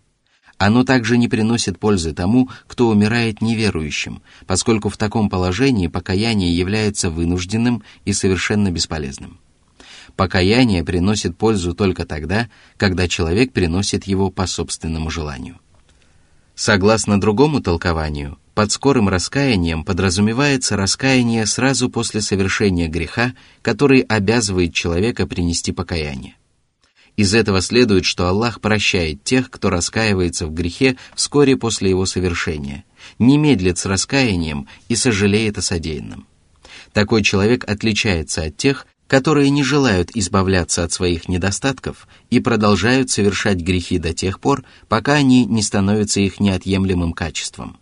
Оно 0.57 0.83
также 0.83 1.19
не 1.19 1.29
приносит 1.29 1.79
пользы 1.79 2.15
тому, 2.15 2.49
кто 2.67 2.89
умирает 2.89 3.43
неверующим, 3.43 4.23
поскольку 4.47 4.89
в 4.89 4.97
таком 4.97 5.29
положении 5.29 5.89
покаяние 5.89 6.57
является 6.57 7.11
вынужденным 7.11 7.83
и 8.07 8.15
совершенно 8.15 8.71
бесполезным. 8.71 9.41
Покаяние 10.17 10.85
приносит 10.85 11.37
пользу 11.37 11.75
только 11.75 12.07
тогда, 12.07 12.49
когда 12.79 13.09
человек 13.09 13.53
приносит 13.53 14.05
его 14.05 14.31
по 14.31 14.47
собственному 14.47 15.11
желанию. 15.11 15.59
Согласно 16.55 17.21
другому 17.21 17.61
толкованию, 17.61 18.39
под 18.57 18.73
скорым 18.73 19.11
раскаянием 19.11 19.85
подразумевается 19.85 20.79
раскаяние 20.79 21.45
сразу 21.45 21.91
после 21.91 22.23
совершения 22.23 22.89
греха, 22.89 23.35
который 23.61 24.01
обязывает 24.01 24.73
человека 24.73 25.27
принести 25.27 25.73
покаяние. 25.73 26.37
Из 27.17 27.35
этого 27.35 27.61
следует, 27.61 28.07
что 28.07 28.29
Аллах 28.29 28.63
прощает 28.63 29.23
тех, 29.23 29.51
кто 29.51 29.69
раскаивается 29.69 30.47
в 30.47 30.55
грехе 30.55 30.97
вскоре 31.15 31.59
после 31.59 31.91
его 31.91 32.07
совершения, 32.07 32.85
не 33.19 33.37
медлит 33.37 33.77
с 33.77 33.85
раскаянием 33.85 34.69
и 34.89 34.97
сожалеет 34.97 35.59
о 35.59 35.63
содеянном. 35.63 36.27
Такой 36.95 37.23
человек 37.23 37.69
отличается 37.69 38.45
от 38.45 38.57
тех, 38.57 38.87
которые 39.07 39.51
не 39.51 39.65
желают 39.65 40.13
избавляться 40.15 40.83
от 40.83 40.93
своих 40.93 41.29
недостатков 41.29 42.09
и 42.31 42.41
продолжают 42.41 43.11
совершать 43.11 43.59
грехи 43.59 43.99
до 43.99 44.15
тех 44.15 44.41
пор, 44.41 44.65
пока 44.89 45.13
они 45.13 45.45
не 45.45 45.63
становятся 45.63 46.21
их 46.21 46.41
неотъемлемым 46.41 47.13
качеством. 47.13 47.77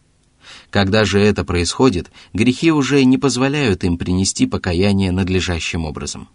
Когда 0.75 1.04
же 1.04 1.21
это 1.21 1.45
происходит, 1.45 2.11
грехи 2.33 2.73
уже 2.73 3.04
не 3.04 3.16
позволяют 3.16 3.85
им 3.85 3.97
принести 3.97 4.45
покаяние 4.45 5.12
надлежащим 5.12 5.85
образом. 5.85 6.28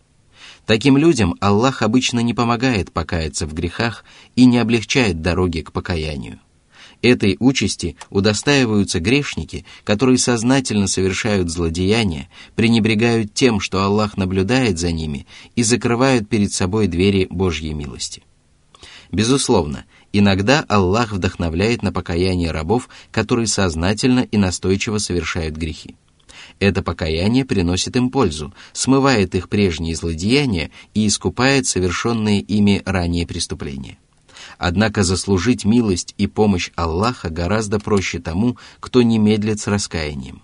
Таким 0.65 0.96
людям 0.96 1.36
Аллах 1.41 1.81
обычно 1.81 2.22
не 2.22 2.34
помогает 2.34 2.93
покаяться 2.93 3.46
в 3.46 3.53
грехах 3.53 4.05
и 4.38 4.46
не 4.46 4.58
облегчает 4.58 5.22
дороги 5.22 5.60
к 5.60 5.74
покаянию. 5.74 6.39
Этой 7.01 7.36
участи 7.41 7.98
удостаиваются 8.10 9.01
грешники, 9.01 9.65
которые 9.84 10.17
сознательно 10.17 10.88
совершают 10.88 11.50
злодеяния, 11.50 12.29
пренебрегают 12.55 13.34
тем, 13.34 13.60
что 13.60 13.84
Аллах 13.84 14.15
наблюдает 14.15 14.79
за 14.79 14.93
ними 14.93 15.27
и 15.58 15.63
закрывают 15.63 16.29
перед 16.29 16.53
собой 16.53 16.88
двери 16.88 17.27
Божьей 17.29 17.74
милости. 17.74 18.24
Безусловно, 19.12 19.86
иногда 20.13 20.65
Аллах 20.67 21.11
вдохновляет 21.11 21.83
на 21.83 21.91
покаяние 21.91 22.51
рабов, 22.51 22.89
которые 23.11 23.47
сознательно 23.47 24.21
и 24.21 24.37
настойчиво 24.37 24.97
совершают 24.97 25.55
грехи. 25.55 25.95
Это 26.59 26.83
покаяние 26.83 27.45
приносит 27.45 27.95
им 27.95 28.09
пользу, 28.09 28.53
смывает 28.73 29.35
их 29.35 29.49
прежние 29.49 29.95
злодеяния 29.95 30.71
и 30.93 31.07
искупает 31.07 31.67
совершенные 31.67 32.41
ими 32.41 32.81
ранее 32.85 33.25
преступления. 33.25 33.97
Однако 34.57 35.03
заслужить 35.03 35.63
милость 35.63 36.13
и 36.17 36.27
помощь 36.27 36.71
Аллаха 36.75 37.29
гораздо 37.29 37.79
проще 37.79 38.19
тому, 38.19 38.57
кто 38.79 39.01
не 39.01 39.17
медлит 39.17 39.59
с 39.59 39.67
раскаянием. 39.67 40.41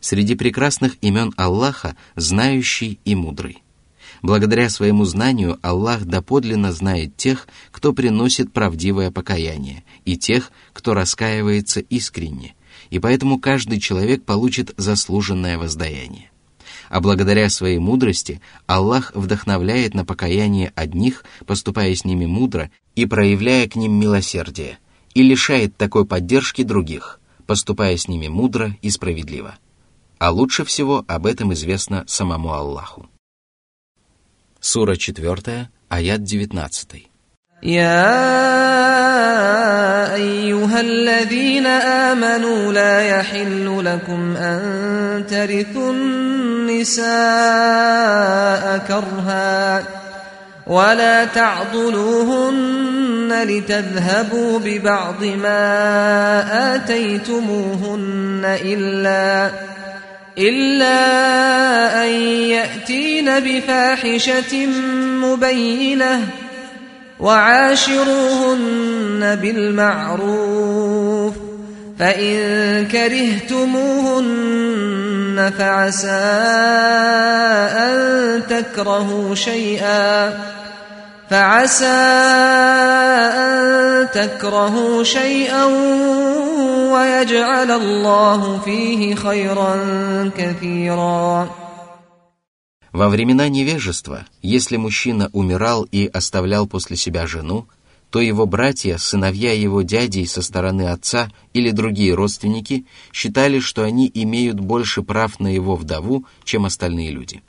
Среди 0.00 0.34
прекрасных 0.34 0.96
имен 1.00 1.32
Аллаха– 1.36 1.96
знающий 2.16 2.98
и 3.04 3.14
мудрый. 3.14 3.62
Благодаря 4.22 4.70
своему 4.70 5.04
знанию 5.04 5.58
Аллах 5.62 6.04
доподлинно 6.04 6.72
знает 6.72 7.16
тех, 7.16 7.48
кто 7.70 7.92
приносит 7.92 8.52
правдивое 8.52 9.10
покаяние, 9.10 9.84
и 10.04 10.16
тех, 10.16 10.50
кто 10.72 10.94
раскаивается 10.94 11.80
искренне– 11.80 12.54
и 12.90 12.98
поэтому 12.98 13.38
каждый 13.38 13.80
человек 13.80 14.24
получит 14.24 14.74
заслуженное 14.76 15.58
воздаяние. 15.58 16.30
А 16.90 17.00
благодаря 17.00 17.48
своей 17.48 17.78
мудрости 17.78 18.40
Аллах 18.66 19.12
вдохновляет 19.14 19.94
на 19.94 20.04
покаяние 20.04 20.72
одних, 20.74 21.24
поступая 21.46 21.94
с 21.94 22.04
ними 22.04 22.26
мудро 22.26 22.70
и 22.94 23.06
проявляя 23.06 23.66
к 23.66 23.76
ним 23.76 23.94
милосердие, 23.98 24.78
и 25.14 25.22
лишает 25.22 25.76
такой 25.76 26.04
поддержки 26.04 26.62
других, 26.62 27.18
поступая 27.46 27.96
с 27.96 28.08
ними 28.08 28.28
мудро 28.28 28.76
и 28.82 28.90
справедливо. 28.90 29.56
А 30.18 30.30
лучше 30.30 30.64
всего 30.64 31.02
об 31.08 31.26
этом 31.26 31.54
известно 31.54 32.04
самому 32.06 32.52
Аллаху. 32.52 33.08
Сура 34.61 34.95
4, 35.19 35.69
аят 35.89 36.21
19. 36.23 37.09
يا 37.63 38.27
ايها 40.15 40.79
الذين 40.79 41.65
امنوا 41.65 42.73
لا 42.73 43.01
يحل 43.01 43.85
لكم 43.85 44.35
ان 44.35 45.25
ترثوا 45.29 45.91
النساء 45.91 47.07
كرها 48.87 49.83
ولا 50.67 51.25
تعضلوهن 51.25 52.87
لتذهبوا 53.43 54.59
ببعض 54.59 55.23
ما 55.23 56.75
اتيتموهن 56.75 58.41
الا 58.45 59.51
إلا 60.38 62.04
أن 62.04 62.10
يأتين 62.50 63.40
بفاحشة 63.40 64.66
مبينة 65.22 66.20
وعاشروهن 67.20 68.58
بالمعروف 69.42 71.34
فإن 71.98 72.88
كرهتموهن 72.92 74.32
فعسى 75.58 76.10
أن 77.78 78.42
تكرهوا 78.50 79.34
شيئا 79.34 80.38
فعسى 81.31 81.85
أن 83.35 84.07
تكرهوا 84.13 85.03
شيئا 85.03 85.65
ويجعل 86.93 87.71
الله 87.71 88.59
فيه 88.59 89.15
خيرا 89.15 89.73
كثيرا 90.37 91.49
Во 92.93 93.09
времена 93.09 93.47
невежества, 93.49 94.25
если 94.41 94.77
мужчина 94.77 95.29
умирал 95.33 95.83
и 95.83 96.07
оставлял 96.07 96.65
после 96.65 96.95
себя 96.95 97.27
жену, 97.27 97.67
то 98.09 98.21
его 98.21 98.45
братья, 98.45 98.97
сыновья 98.97 99.53
его 99.53 99.81
дядей 99.81 100.25
со 100.25 100.41
стороны 100.41 100.89
отца 100.89 101.29
или 101.53 101.71
другие 101.71 102.15
родственники 102.15 102.85
считали, 103.13 103.59
что 103.59 103.83
они 103.83 104.09
имеют 104.11 104.59
больше 104.59 105.03
прав 105.03 105.39
на 105.39 105.47
его 105.53 105.75
вдову, 105.75 106.25
чем 106.43 106.65
остальные 106.65 107.11
люди. 107.11 107.43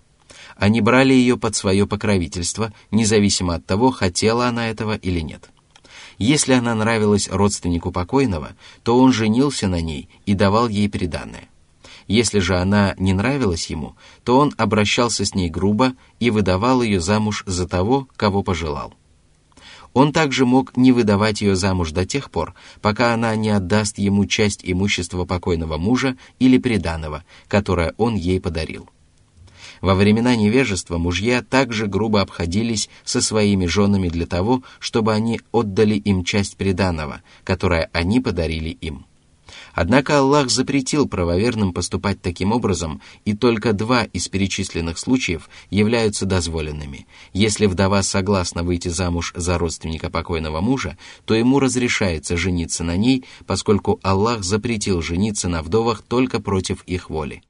они 0.55 0.81
брали 0.81 1.13
ее 1.13 1.37
под 1.37 1.55
свое 1.55 1.87
покровительство, 1.87 2.73
независимо 2.91 3.55
от 3.55 3.65
того, 3.65 3.91
хотела 3.91 4.47
она 4.47 4.69
этого 4.69 4.95
или 4.95 5.19
нет. 5.19 5.49
Если 6.17 6.53
она 6.53 6.75
нравилась 6.75 7.29
родственнику 7.29 7.91
покойного, 7.91 8.51
то 8.83 8.99
он 8.99 9.11
женился 9.11 9.67
на 9.67 9.81
ней 9.81 10.09
и 10.25 10.33
давал 10.33 10.67
ей 10.67 10.89
приданное. 10.89 11.49
Если 12.07 12.39
же 12.39 12.57
она 12.57 12.95
не 12.97 13.13
нравилась 13.13 13.67
ему, 13.67 13.95
то 14.23 14.37
он 14.37 14.53
обращался 14.57 15.25
с 15.25 15.33
ней 15.33 15.49
грубо 15.49 15.93
и 16.19 16.29
выдавал 16.29 16.81
ее 16.81 16.99
замуж 16.99 17.43
за 17.47 17.67
того, 17.67 18.07
кого 18.15 18.43
пожелал. 18.43 18.93
Он 19.93 20.11
также 20.11 20.45
мог 20.45 20.75
не 20.75 20.91
выдавать 20.91 21.41
ее 21.41 21.55
замуж 21.55 21.91
до 21.91 22.05
тех 22.05 22.31
пор, 22.31 22.55
пока 22.81 23.13
она 23.13 23.35
не 23.35 23.51
отдаст 23.51 23.99
ему 23.99 24.25
часть 24.25 24.61
имущества 24.63 25.25
покойного 25.25 25.77
мужа 25.77 26.17
или 26.39 26.57
приданого, 26.57 27.23
которое 27.47 27.93
он 27.97 28.15
ей 28.15 28.41
подарил. 28.41 28.89
Во 29.83 29.95
времена 29.95 30.37
невежества 30.37 30.97
мужья 30.97 31.41
также 31.41 31.87
грубо 31.87 32.21
обходились 32.21 32.89
со 33.03 33.21
своими 33.21 33.65
женами 33.65 34.07
для 34.07 34.25
того, 34.25 34.63
чтобы 34.79 35.13
они 35.13 35.41
отдали 35.51 35.95
им 35.95 36.23
часть 36.23 36.55
приданого, 36.55 37.21
которое 37.43 37.89
они 37.91 38.21
подарили 38.21 38.69
им. 38.69 39.05
Однако 39.73 40.19
Аллах 40.19 40.49
запретил 40.49 41.05
правоверным 41.05 41.73
поступать 41.73 42.21
таким 42.21 42.53
образом, 42.53 43.01
и 43.25 43.33
только 43.35 43.73
два 43.73 44.05
из 44.05 44.29
перечисленных 44.29 44.97
случаев 44.97 45.49
являются 45.69 46.25
дозволенными. 46.25 47.05
Если 47.33 47.65
вдова 47.65 48.03
согласна 48.03 48.63
выйти 48.63 48.87
замуж 48.87 49.33
за 49.35 49.57
родственника 49.57 50.09
покойного 50.09 50.61
мужа, 50.61 50.97
то 51.25 51.35
ему 51.35 51.59
разрешается 51.59 52.37
жениться 52.37 52.85
на 52.85 52.95
ней, 52.95 53.25
поскольку 53.45 53.99
Аллах 54.01 54.45
запретил 54.45 55.01
жениться 55.01 55.49
на 55.49 55.61
вдовах 55.61 56.03
только 56.03 56.39
против 56.39 56.85
их 56.85 57.09
воли. 57.09 57.43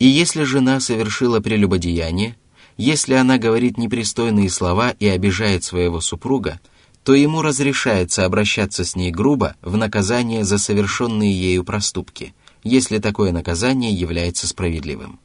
И 0.00 0.06
если 0.06 0.44
жена 0.44 0.80
совершила 0.80 1.40
прелюбодеяние, 1.40 2.36
если 2.78 3.12
она 3.12 3.36
говорит 3.36 3.76
непристойные 3.76 4.48
слова 4.48 4.94
и 4.98 5.06
обижает 5.06 5.62
своего 5.62 6.00
супруга, 6.00 6.58
то 7.04 7.14
ему 7.14 7.42
разрешается 7.42 8.24
обращаться 8.24 8.84
с 8.84 8.96
ней 8.96 9.10
грубо 9.10 9.56
в 9.60 9.76
наказание 9.76 10.42
за 10.44 10.56
совершенные 10.56 11.30
ею 11.30 11.64
проступки, 11.64 12.34
если 12.64 12.98
такое 12.98 13.30
наказание 13.30 13.92
является 13.92 14.46
справедливым. 14.46 15.20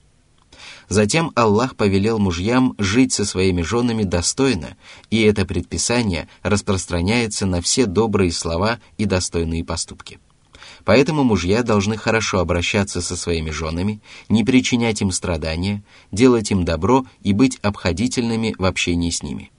Затем 0.89 1.31
Аллах 1.35 1.77
повелел 1.77 2.19
мужьям 2.19 2.75
жить 2.77 3.13
со 3.13 3.23
своими 3.23 3.61
женами 3.61 4.03
достойно, 4.03 4.75
и 5.09 5.21
это 5.21 5.45
предписание 5.45 6.27
распространяется 6.43 7.45
на 7.45 7.61
все 7.61 7.85
добрые 7.85 8.33
слова 8.33 8.79
и 8.97 9.05
достойные 9.05 9.63
поступки. 9.63 10.19
Поэтому 10.85 11.23
мужья 11.23 11.63
должны 11.63 11.97
хорошо 11.97 12.39
обращаться 12.39 13.01
со 13.01 13.17
своими 13.17 13.49
женами, 13.49 13.99
не 14.29 14.43
причинять 14.43 15.01
им 15.01 15.11
страдания, 15.11 15.83
делать 16.11 16.51
им 16.51 16.63
добро 16.63 17.05
и 17.21 17.33
быть 17.33 17.57
обходительными 17.63 18.55
в 18.57 18.63
общении 18.63 19.09
с 19.09 19.23
ними. 19.23 19.51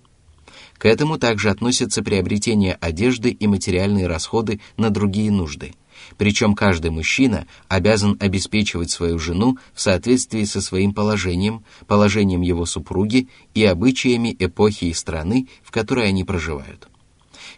К 0.78 0.86
этому 0.86 1.18
также 1.18 1.50
относятся 1.50 2.02
приобретение 2.02 2.74
одежды 2.74 3.30
и 3.30 3.46
материальные 3.48 4.06
расходы 4.06 4.60
на 4.76 4.90
другие 4.90 5.32
нужды. 5.32 5.74
Причем 6.16 6.54
каждый 6.54 6.90
мужчина 6.90 7.46
обязан 7.66 8.16
обеспечивать 8.20 8.90
свою 8.90 9.18
жену 9.18 9.58
в 9.74 9.80
соответствии 9.80 10.44
со 10.44 10.60
своим 10.60 10.94
положением, 10.94 11.64
положением 11.88 12.42
его 12.42 12.66
супруги 12.66 13.28
и 13.54 13.64
обычаями 13.64 14.36
эпохи 14.38 14.84
и 14.84 14.92
страны, 14.92 15.48
в 15.64 15.72
которой 15.72 16.08
они 16.08 16.22
проживают. 16.22 16.88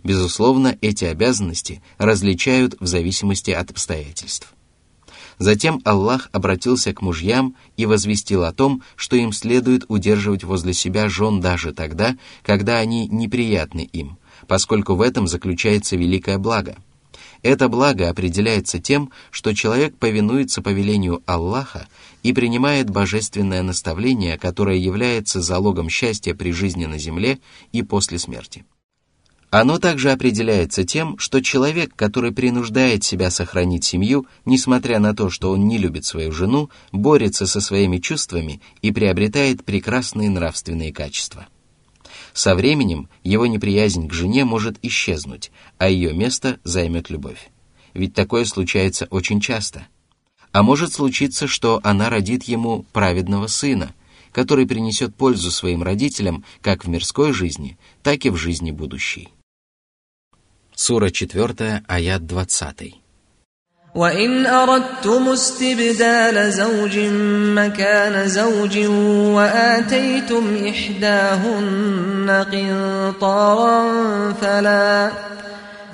Безусловно, 0.04 0.76
эти 0.80 1.04
обязанности 1.04 1.82
различают 1.98 2.76
в 2.80 2.86
зависимости 2.86 3.50
от 3.50 3.70
обстоятельств. 3.70 4.54
Затем 5.38 5.80
Аллах 5.84 6.30
обратился 6.32 6.92
к 6.92 7.00
мужьям 7.00 7.54
и 7.76 7.86
возвестил 7.86 8.44
о 8.44 8.52
том, 8.52 8.82
что 8.96 9.16
им 9.16 9.32
следует 9.32 9.84
удерживать 9.88 10.42
возле 10.42 10.72
себя 10.72 11.08
жен 11.08 11.40
даже 11.40 11.72
тогда, 11.72 12.16
когда 12.42 12.78
они 12.78 13.06
неприятны 13.06 13.88
им, 13.92 14.18
поскольку 14.48 14.94
в 14.94 15.00
этом 15.00 15.28
заключается 15.28 15.96
великое 15.96 16.38
благо. 16.38 16.76
Это 17.42 17.68
благо 17.68 18.08
определяется 18.08 18.80
тем, 18.80 19.12
что 19.30 19.54
человек 19.54 19.96
повинуется 19.96 20.60
повелению 20.60 21.22
Аллаха 21.24 21.86
и 22.24 22.32
принимает 22.32 22.90
божественное 22.90 23.62
наставление, 23.62 24.38
которое 24.38 24.76
является 24.76 25.40
залогом 25.40 25.88
счастья 25.88 26.34
при 26.34 26.50
жизни 26.50 26.86
на 26.86 26.98
земле 26.98 27.38
и 27.70 27.82
после 27.82 28.18
смерти. 28.18 28.64
Оно 29.50 29.78
также 29.78 30.10
определяется 30.10 30.84
тем, 30.84 31.18
что 31.18 31.40
человек, 31.40 31.94
который 31.96 32.32
принуждает 32.32 33.02
себя 33.02 33.30
сохранить 33.30 33.84
семью, 33.84 34.26
несмотря 34.44 34.98
на 34.98 35.14
то, 35.14 35.30
что 35.30 35.50
он 35.52 35.66
не 35.66 35.78
любит 35.78 36.04
свою 36.04 36.32
жену, 36.32 36.68
борется 36.92 37.46
со 37.46 37.62
своими 37.62 37.96
чувствами 37.96 38.60
и 38.82 38.92
приобретает 38.92 39.64
прекрасные 39.64 40.28
нравственные 40.28 40.92
качества. 40.92 41.46
Со 42.34 42.54
временем 42.54 43.08
его 43.24 43.46
неприязнь 43.46 44.06
к 44.06 44.12
жене 44.12 44.44
может 44.44 44.76
исчезнуть, 44.82 45.50
а 45.78 45.88
ее 45.88 46.12
место 46.12 46.60
займет 46.62 47.08
любовь. 47.08 47.50
Ведь 47.94 48.12
такое 48.12 48.44
случается 48.44 49.06
очень 49.10 49.40
часто. 49.40 49.86
А 50.52 50.62
может 50.62 50.92
случиться, 50.92 51.46
что 51.46 51.80
она 51.82 52.10
родит 52.10 52.44
ему 52.44 52.84
праведного 52.92 53.46
сына, 53.46 53.94
который 54.30 54.66
принесет 54.66 55.14
пользу 55.14 55.50
своим 55.50 55.82
родителям 55.82 56.44
как 56.60 56.84
в 56.84 56.88
мирской 56.88 57.32
жизни, 57.32 57.78
так 58.02 58.26
и 58.26 58.30
в 58.30 58.36
жизни 58.36 58.72
будущей. 58.72 59.30
Сура 60.77 61.09
4, 61.09 61.81
аят 61.87 62.21
20. 62.31 63.03
وإن 63.95 64.45
أردتم 64.45 65.29
استبدال 65.29 66.51
زوج 66.51 66.99
مكان 67.55 68.27
زوج 68.27 68.77
وآتيتم 69.37 70.67
إحداهن 70.69 72.45
قنطارا 72.51 73.83
فلا 74.41 75.11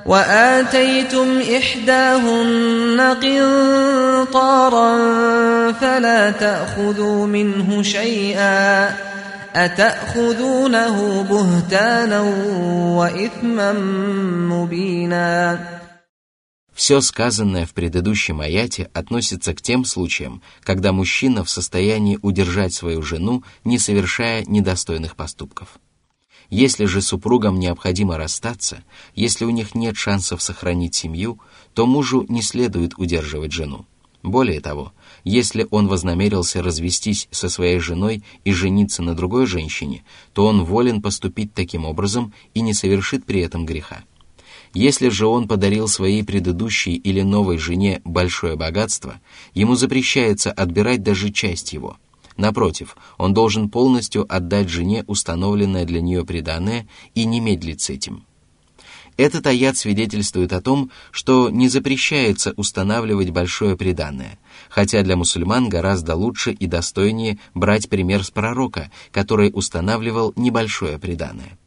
وآتيتم 0.05 1.41
إحداهن 1.57 3.01
قنطارا 3.23 4.91
فلا 5.71 6.31
تأخذوا 6.31 7.27
منه 7.27 7.83
شيئا 7.83 8.89
أتأخذونه 9.55 11.23
بهتانا 11.23 12.21
وإثما 12.97 13.73
مبينا 14.49 15.79
Все 16.73 17.01
сказанное 17.01 17.65
в 17.65 17.73
предыдущем 17.73 18.39
аяте 18.39 18.89
относится 18.93 19.53
к 19.53 19.61
тем 19.61 19.83
случаям, 19.83 20.41
когда 20.61 20.93
мужчина 20.93 21.43
в 21.43 21.49
состоянии 21.49 22.17
удержать 22.21 22.73
свою 22.73 23.01
жену, 23.01 23.43
не 23.65 23.77
совершая 23.77 24.45
недостойных 24.45 25.17
поступков. 25.17 25.77
Если 26.49 26.85
же 26.85 27.01
супругам 27.01 27.59
необходимо 27.59 28.15
расстаться, 28.15 28.83
если 29.13 29.43
у 29.43 29.49
них 29.49 29.75
нет 29.75 29.97
шансов 29.97 30.41
сохранить 30.41 30.95
семью, 30.95 31.41
то 31.73 31.85
мужу 31.85 32.25
не 32.29 32.41
следует 32.41 32.97
удерживать 32.97 33.51
жену. 33.51 33.85
Более 34.23 34.59
того, 34.59 34.93
если 35.24 35.66
он 35.70 35.88
вознамерился 35.88 36.62
развестись 36.62 37.28
со 37.30 37.48
своей 37.48 37.78
женой 37.78 38.22
и 38.44 38.52
жениться 38.52 39.02
на 39.02 39.14
другой 39.14 39.46
женщине, 39.46 40.04
то 40.32 40.46
он 40.46 40.64
волен 40.64 41.02
поступить 41.02 41.54
таким 41.54 41.84
образом 41.84 42.32
и 42.52 42.60
не 42.60 42.74
совершит 42.74 43.24
при 43.24 43.40
этом 43.40 43.66
греха. 43.66 44.04
Если 44.74 45.08
же 45.08 45.26
он 45.26 45.48
подарил 45.48 45.88
своей 45.88 46.24
предыдущей 46.24 46.94
или 46.94 47.22
новой 47.22 47.58
жене 47.58 48.02
большое 48.04 48.56
богатство, 48.56 49.20
ему 49.54 49.76
запрещается 49.76 50.50
отбирать 50.52 51.02
даже 51.02 51.30
часть 51.30 51.72
его. 51.72 51.96
Напротив, 52.36 52.96
он 53.16 53.32
должен 53.32 53.70
полностью 53.70 54.26
отдать 54.28 54.68
жене 54.68 55.04
установленное 55.06 55.84
для 55.84 56.00
нее 56.00 56.24
преданное 56.24 56.88
и 57.14 57.24
не 57.24 57.38
медлить 57.38 57.82
с 57.82 57.90
этим. 57.90 58.24
Этот 59.16 59.46
аят 59.46 59.76
свидетельствует 59.76 60.52
о 60.52 60.60
том, 60.60 60.90
что 61.12 61.48
не 61.48 61.68
запрещается 61.68 62.52
устанавливать 62.56 63.30
большое 63.30 63.76
преданное, 63.76 64.38
хотя 64.68 65.02
для 65.02 65.16
мусульман 65.16 65.68
гораздо 65.68 66.16
лучше 66.16 66.50
и 66.50 66.66
достойнее 66.66 67.38
брать 67.54 67.88
пример 67.88 68.24
с 68.24 68.30
пророка, 68.30 68.90
который 69.12 69.52
устанавливал 69.54 70.32
небольшое 70.34 70.98
преданное. 70.98 71.58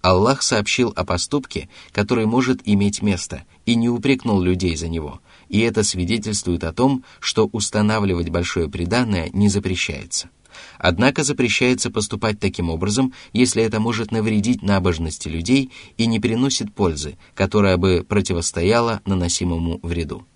Аллах 0.00 0.42
сообщил 0.42 0.92
о 0.96 1.04
поступке, 1.04 1.68
который 1.92 2.24
может 2.24 2.60
иметь 2.64 3.02
место, 3.02 3.42
и 3.66 3.74
не 3.74 3.88
упрекнул 3.88 4.40
людей 4.40 4.76
за 4.76 4.88
него, 4.88 5.20
и 5.48 5.60
это 5.60 5.82
свидетельствует 5.82 6.64
о 6.64 6.72
том, 6.72 7.04
что 7.20 7.46
устанавливать 7.52 8.30
большое 8.30 8.70
преданное 8.70 9.28
не 9.32 9.48
запрещается. 9.48 10.30
Однако 10.78 11.24
запрещается 11.24 11.90
поступать 11.90 12.38
таким 12.40 12.70
образом, 12.70 13.12
если 13.32 13.62
это 13.62 13.80
может 13.80 14.12
навредить 14.12 14.62
набожности 14.62 15.28
людей 15.28 15.70
и 15.96 16.06
не 16.06 16.20
приносит 16.20 16.74
пользы, 16.74 17.16
которая 17.34 17.76
бы 17.76 18.04
противостояла 18.08 19.00
наносимому 19.04 19.80
вреду. 19.82 20.26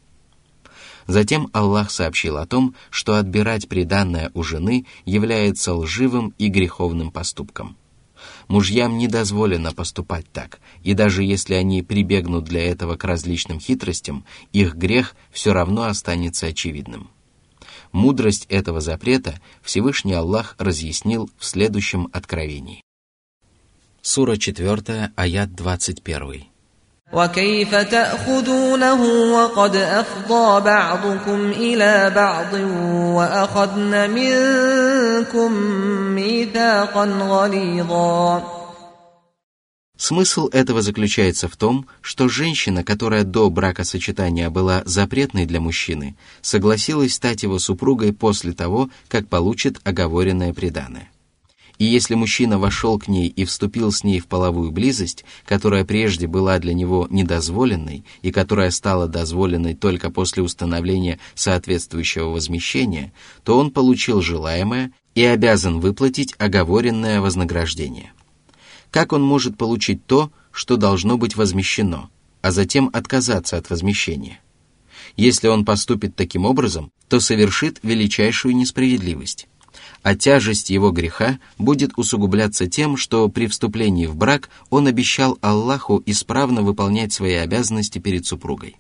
Затем 1.07 1.49
Аллах 1.53 1.91
сообщил 1.91 2.37
о 2.37 2.47
том, 2.47 2.75
что 2.91 3.17
отбирать 3.17 3.69
приданное 3.69 4.31
у 4.35 4.43
жены 4.43 4.87
является 5.05 5.75
лживым 5.75 6.35
и 6.39 6.49
греховным 6.49 7.11
поступком. 7.11 7.77
Мужьям 8.49 8.99
не 8.99 9.09
дозволено 9.09 9.73
поступать 9.73 10.31
так, 10.33 10.61
и 10.83 10.95
даже 10.95 11.25
если 11.25 11.55
они 11.55 11.83
прибегнут 11.83 12.45
для 12.45 12.63
этого 12.63 12.97
к 12.97 13.05
различным 13.05 13.59
хитростям, 13.59 14.25
их 14.53 14.77
грех 14.77 15.17
все 15.33 15.53
равно 15.53 15.85
останется 15.85 16.47
очевидным. 16.47 17.11
Мудрость 17.92 18.46
этого 18.50 18.82
запрета 18.82 19.40
Всевышний 19.62 20.14
Аллах 20.14 20.56
разъяснил 20.58 21.30
в 21.38 21.46
следующем 21.46 22.10
откровении. 22.14 22.84
Сура 24.02 24.38
4, 24.38 25.12
аят 25.16 25.54
21. 25.56 26.48
وكيف 27.14 27.76
تأخذونه 27.76 29.02
وقد 29.34 29.76
أفضى 29.76 30.62
بعضكم 30.62 31.52
إلى 31.52 32.12
بعض 32.16 32.54
وأخذن 33.16 34.10
منكم 34.10 35.52
ميثاقا 36.16 37.06
غليظا 37.06 38.44
Смысл 40.03 40.49
этого 40.49 40.83
заключается 40.83 41.47
в 41.47 41.57
том, 41.57 41.87
что 42.01 42.29
женщина, 42.29 42.83
которая 42.83 43.23
до 43.23 43.49
бракосочетания 43.51 44.51
была 44.51 44.83
запретной 44.85 45.47
для 45.47 45.61
мужчины, 45.61 46.17
согласилась 46.41 47.15
стать 47.15 47.45
его 47.45 47.61
супругой 47.61 48.13
после 48.13 48.51
того, 48.51 48.91
как 49.07 49.29
получит 49.29 49.79
оговоренное 49.85 50.53
преданное. 50.53 51.09
И 51.79 51.85
если 51.85 52.17
мужчина 52.17 52.59
вошел 52.59 52.99
к 52.99 53.07
ней 53.07 53.29
и 53.29 53.45
вступил 53.45 53.93
с 53.93 54.03
ней 54.03 54.19
в 54.19 54.27
половую 54.27 54.73
близость, 54.73 55.25
которая 55.47 55.85
прежде 55.85 56.27
была 56.27 56.59
для 56.59 56.75
него 56.75 57.07
недозволенной 57.09 58.05
и 58.23 58.33
которая 58.33 58.73
стала 58.73 59.07
дозволенной 59.07 59.77
только 59.77 60.11
после 60.11 60.43
установления 60.43 61.21
соответствующего 61.37 62.31
возмещения, 62.31 63.13
то 63.45 63.57
он 63.57 63.71
получил 63.71 64.21
желаемое 64.21 64.91
и 65.15 65.23
обязан 65.23 65.79
выплатить 65.79 66.35
оговоренное 66.39 67.21
вознаграждение– 67.21 68.13
как 68.93 69.13
он 69.13 69.23
может 69.23 69.57
получить 69.57 70.07
то, 70.07 70.31
что 70.53 70.77
должно 70.77 71.17
быть 71.17 71.35
возмещено, 71.35 72.11
а 72.43 72.53
затем 72.53 72.91
отказаться 72.93 73.57
от 73.57 73.71
возмещения? 73.71 74.39
Если 75.17 75.49
он 75.49 75.65
поступит 75.65 76.15
таким 76.15 76.45
образом, 76.45 76.93
то 77.09 77.19
совершит 77.19 77.81
величайшую 77.83 78.55
несправедливость. 78.55 79.49
А 80.03 80.15
тяжесть 80.15 80.69
его 80.69 80.91
греха 80.91 81.39
будет 81.59 81.93
усугубляться 81.97 82.67
тем, 82.67 82.99
что 82.99 83.29
при 83.31 83.47
вступлении 83.47 84.07
в 84.07 84.15
брак 84.15 84.51
он 84.69 84.87
обещал 84.87 85.39
Аллаху 85.41 86.03
исправно 86.05 86.63
выполнять 86.63 87.15
свои 87.15 87.35
обязанности 87.35 87.99
перед 87.99 88.27
супругой. 88.27 88.77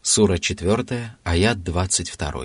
Сура 0.00 0.38
4, 0.38 1.16
аят 1.24 1.62
22. 1.62 2.44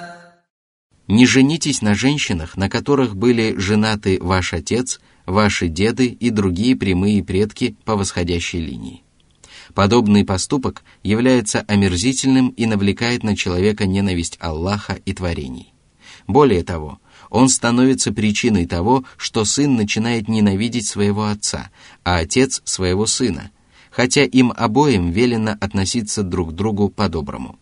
Не 1.11 1.25
женитесь 1.25 1.81
на 1.81 1.93
женщинах, 1.93 2.55
на 2.55 2.69
которых 2.69 3.17
были 3.17 3.55
женаты 3.57 4.17
ваш 4.21 4.53
отец– 4.53 5.01
ваши 5.25 5.67
деды 5.67 6.05
и 6.07 6.29
другие 6.29 6.77
прямые 6.77 7.21
предки 7.21 7.75
по 7.83 7.97
восходящей 7.97 8.61
линии. 8.61 9.03
Подобный 9.73 10.23
поступок 10.23 10.85
является 11.03 11.65
омерзительным 11.67 12.47
и 12.51 12.65
навлекает 12.65 13.23
на 13.23 13.35
человека 13.35 13.85
ненависть 13.85 14.37
Аллаха 14.39 14.99
и 15.05 15.11
творений. 15.11 15.73
Более 16.27 16.63
того, 16.63 16.99
он 17.29 17.49
становится 17.49 18.13
причиной 18.13 18.65
того, 18.65 19.03
что 19.17 19.43
сын 19.43 19.75
начинает 19.75 20.29
ненавидеть 20.29 20.87
своего 20.87 21.25
отца, 21.25 21.71
а 22.05 22.19
отец 22.19 22.61
своего 22.63 23.05
сына, 23.05 23.51
хотя 23.89 24.23
им 24.23 24.53
обоим 24.55 25.11
велено 25.11 25.57
относиться 25.59 26.23
друг 26.23 26.51
к 26.51 26.53
другу 26.53 26.87
по-доброму. 26.87 27.59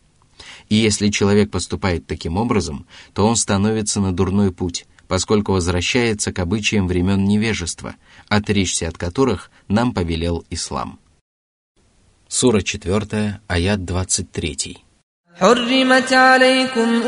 И 0.69 0.77
если 0.77 1.09
человек 1.09 1.51
поступает 1.51 2.07
таким 2.07 2.37
образом, 2.37 2.87
то 3.13 3.27
он 3.27 3.37
становится 3.37 4.01
на 4.01 4.13
дурной 4.13 4.53
путь, 4.53 4.87
поскольку 5.09 5.53
возвращается 5.53 6.33
к 6.33 6.39
обычаям 6.39 6.89
времен 6.89 7.25
невежества, 7.25 7.95
отречься 8.29 8.89
от 8.89 8.99
которых 8.99 9.51
нам 9.69 9.93
повелел 9.93 10.45
ислам. 10.51 10.99
Сура 12.29 12.63
4, 12.63 13.41
аят 13.47 13.85
23. 13.85 14.85
حرمت 15.41 16.13
عليكم 16.13 17.03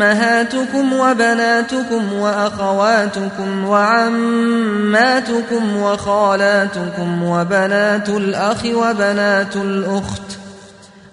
أمهاتكم 0.00 0.92
وبناتكم 0.92 2.12
وأخواتكم 2.12 3.64
وعماتكم 3.64 4.96
وخالاتكم 5.76 7.22
وبنات 7.22 8.08
الأخ 8.08 8.64
وبنات 8.64 9.56
الأخت 9.56 10.38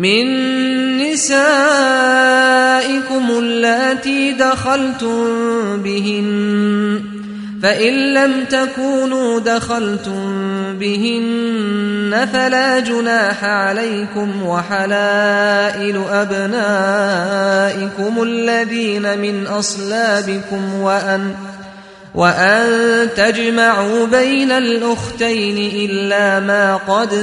من 0.00 0.26
نسائكم 0.98 1.30
اللاتي 3.30 4.32
دخلتم 4.32 5.26
بهن 5.82 7.00
فإن 7.62 8.14
لم 8.14 8.44
تكونوا 8.44 9.40
دخلتم 9.40 10.32
بهن 10.78 12.28
فلا 12.32 12.80
جناح 12.80 13.44
عليكم 13.44 14.42
وحلائل 14.42 16.02
أبنائكم 16.10 17.42
الذين 18.22 19.18
من 19.18 19.46
أصلابكم 19.46 20.74
وأن 20.74 21.34
وأن 22.14 23.08
تجمعوا 23.16 24.06
بين 24.06 24.52
الأختين 24.52 25.88
إلا 25.90 26.40
ما 26.40 26.76
قد 26.76 27.14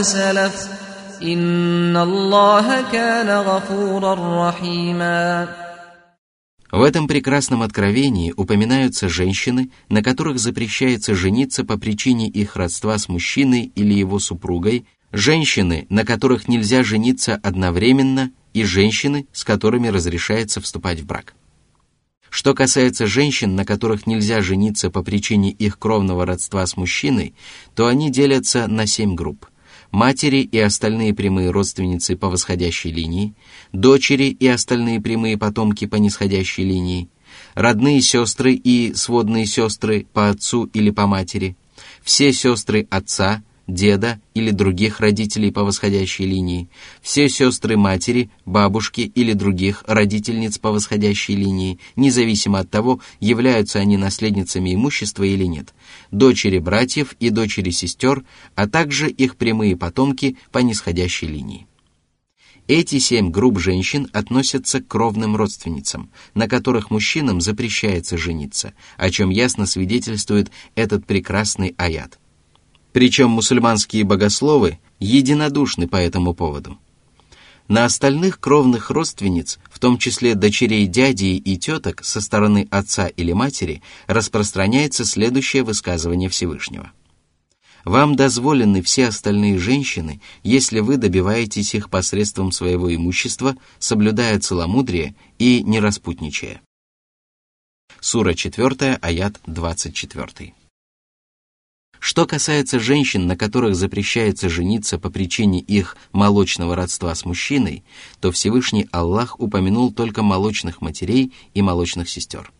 Инна 1.19 2.03
Аллаха 2.03 2.83
кана 2.91 3.43
гафурар 3.43 4.19
рахима. 4.19 5.49
В 6.71 6.81
этом 6.83 7.07
прекрасном 7.07 7.61
откровении 7.63 8.33
упоминаются 8.35 9.09
женщины, 9.09 9.71
на 9.89 10.03
которых 10.03 10.37
запрещается 10.37 11.15
жениться 11.15 11.63
по 11.63 11.77
причине 11.77 12.27
их 12.27 12.55
родства 12.55 12.97
с 12.97 13.07
мужчиной 13.07 13.71
или 13.73 13.93
его 13.93 14.19
супругой, 14.19 14.85
женщины, 15.11 15.87
на 15.89 16.05
которых 16.05 16.47
нельзя 16.47 16.83
жениться 16.83 17.39
одновременно, 17.41 18.31
и 18.53 18.63
женщины, 18.63 19.27
с 19.33 19.43
которыми 19.43 19.87
разрешается 19.87 20.61
вступать 20.61 20.99
в 20.99 21.05
брак. 21.05 21.35
Что 22.29 22.53
касается 22.53 23.07
женщин, 23.07 23.55
на 23.55 23.65
которых 23.65 24.07
нельзя 24.07 24.41
жениться 24.41 24.89
по 24.89 25.03
причине 25.03 25.51
их 25.51 25.79
кровного 25.79 26.25
родства 26.25 26.65
с 26.65 26.75
мужчиной, 26.75 27.33
то 27.75 27.87
они 27.87 28.11
делятся 28.11 28.67
на 28.67 28.85
семь 28.85 29.15
групп– 29.15 29.47
матери 29.91 30.37
и 30.37 30.59
остальные 30.59 31.13
прямые 31.13 31.51
родственницы 31.51 32.15
по 32.15 32.29
восходящей 32.29 32.91
линии, 32.91 33.33
дочери 33.71 34.25
и 34.25 34.47
остальные 34.47 35.01
прямые 35.01 35.37
потомки 35.37 35.85
по 35.85 35.95
нисходящей 35.95 36.63
линии, 36.63 37.09
родные 37.53 38.01
сестры 38.01 38.53
и 38.53 38.93
сводные 38.93 39.45
сестры 39.45 40.05
по 40.13 40.29
отцу 40.29 40.65
или 40.73 40.89
по 40.89 41.07
матери, 41.07 41.55
все 42.03 42.33
сестры 42.33 42.87
отца, 42.89 43.43
деда 43.67 44.19
или 44.33 44.51
других 44.51 44.99
родителей 44.99 45.51
по 45.51 45.63
восходящей 45.63 46.25
линии, 46.25 46.69
все 47.01 47.29
сестры 47.29 47.77
матери, 47.77 48.29
бабушки 48.45 49.01
или 49.01 49.33
других 49.33 49.83
родительниц 49.87 50.57
по 50.57 50.71
восходящей 50.71 51.35
линии, 51.35 51.79
независимо 51.95 52.59
от 52.59 52.69
того, 52.69 53.01
являются 53.19 53.79
они 53.79 53.97
наследницами 53.97 54.73
имущества 54.73 55.23
или 55.23 55.45
нет, 55.45 55.73
дочери 56.11 56.59
братьев 56.59 57.15
и 57.19 57.29
дочери 57.29 57.71
сестер, 57.71 58.23
а 58.55 58.67
также 58.67 59.09
их 59.09 59.35
прямые 59.35 59.75
потомки 59.75 60.37
по 60.51 60.59
нисходящей 60.59 61.27
линии. 61.27 61.67
Эти 62.67 62.99
семь 62.99 63.31
групп 63.31 63.59
женщин 63.59 64.09
относятся 64.11 64.81
к 64.81 64.87
кровным 64.87 65.37
родственницам, 65.37 66.09
на 66.33 66.49
которых 66.49 66.91
мужчинам 66.91 67.39
запрещается 67.39 68.17
жениться, 68.17 68.73
о 68.97 69.09
чем 69.09 69.29
ясно 69.29 69.65
свидетельствует 69.65 70.51
этот 70.75 71.05
прекрасный 71.05 71.73
аят– 71.77 72.19
причем 72.97 73.29
мусульманские 73.29 74.03
богословы 74.05 74.79
единодушны 74.97 75.87
по 75.87 75.97
этому 75.97 76.33
поводу. 76.33 76.79
На 77.67 77.85
остальных 77.85 78.39
кровных 78.39 78.89
родственниц, 78.89 79.59
в 79.69 79.77
том 79.77 79.99
числе 79.99 80.33
дочерей 80.33 80.87
дяди 80.87 81.35
и 81.35 81.57
теток 81.57 82.03
со 82.03 82.21
стороны 82.21 82.67
отца 82.71 83.05
или 83.05 83.33
матери, 83.33 83.83
распространяется 84.07 85.05
следующее 85.05 85.61
высказывание 85.61 86.27
Всевышнего. 86.27 86.91
Вам 87.85 88.15
дозволены 88.15 88.81
все 88.81 89.09
остальные 89.09 89.59
женщины, 89.59 90.19
если 90.41 90.79
вы 90.79 90.97
добиваетесь 90.97 91.75
их 91.75 91.91
посредством 91.91 92.51
своего 92.51 92.91
имущества, 92.91 93.57
соблюдая 93.77 94.39
целомудрие 94.39 95.13
и 95.37 95.61
не 95.61 95.79
распутничая. 95.79 96.61
Сура 97.99 98.33
4, 98.33 98.95
аят 98.95 99.39
24. 99.45 100.55
Что 102.07 102.25
касается 102.25 102.79
женщин, 102.79 103.27
на 103.27 103.35
которых 103.35 103.75
запрещается 103.75 104.47
жениться 104.47 104.97
по 104.97 105.09
причине 105.09 105.59
их 105.59 105.97
молочного 106.13 106.73
родства 106.73 107.13
с 107.13 107.25
мужчиной, 107.25 107.83
то 108.21 108.31
Всевышний 108.31 108.87
Аллах 108.93 109.37
упомянул 109.41 109.91
только 109.91 110.23
молочных 110.23 110.79
матерей 110.79 111.33
и 111.53 111.61
молочных 111.61 112.09
сестер. 112.09 112.53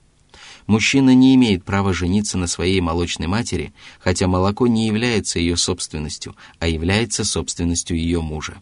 Мужчина 0.65 1.15
не 1.15 1.33
имеет 1.35 1.63
права 1.63 1.93
жениться 1.93 2.37
на 2.37 2.47
своей 2.47 2.81
молочной 2.81 3.27
матери, 3.27 3.73
хотя 4.01 4.27
молоко 4.27 4.67
не 4.67 4.85
является 4.85 5.39
ее 5.39 5.55
собственностью, 5.55 6.35
а 6.59 6.67
является 6.67 7.23
собственностью 7.23 7.95
ее 7.95 8.21
мужа. 8.21 8.61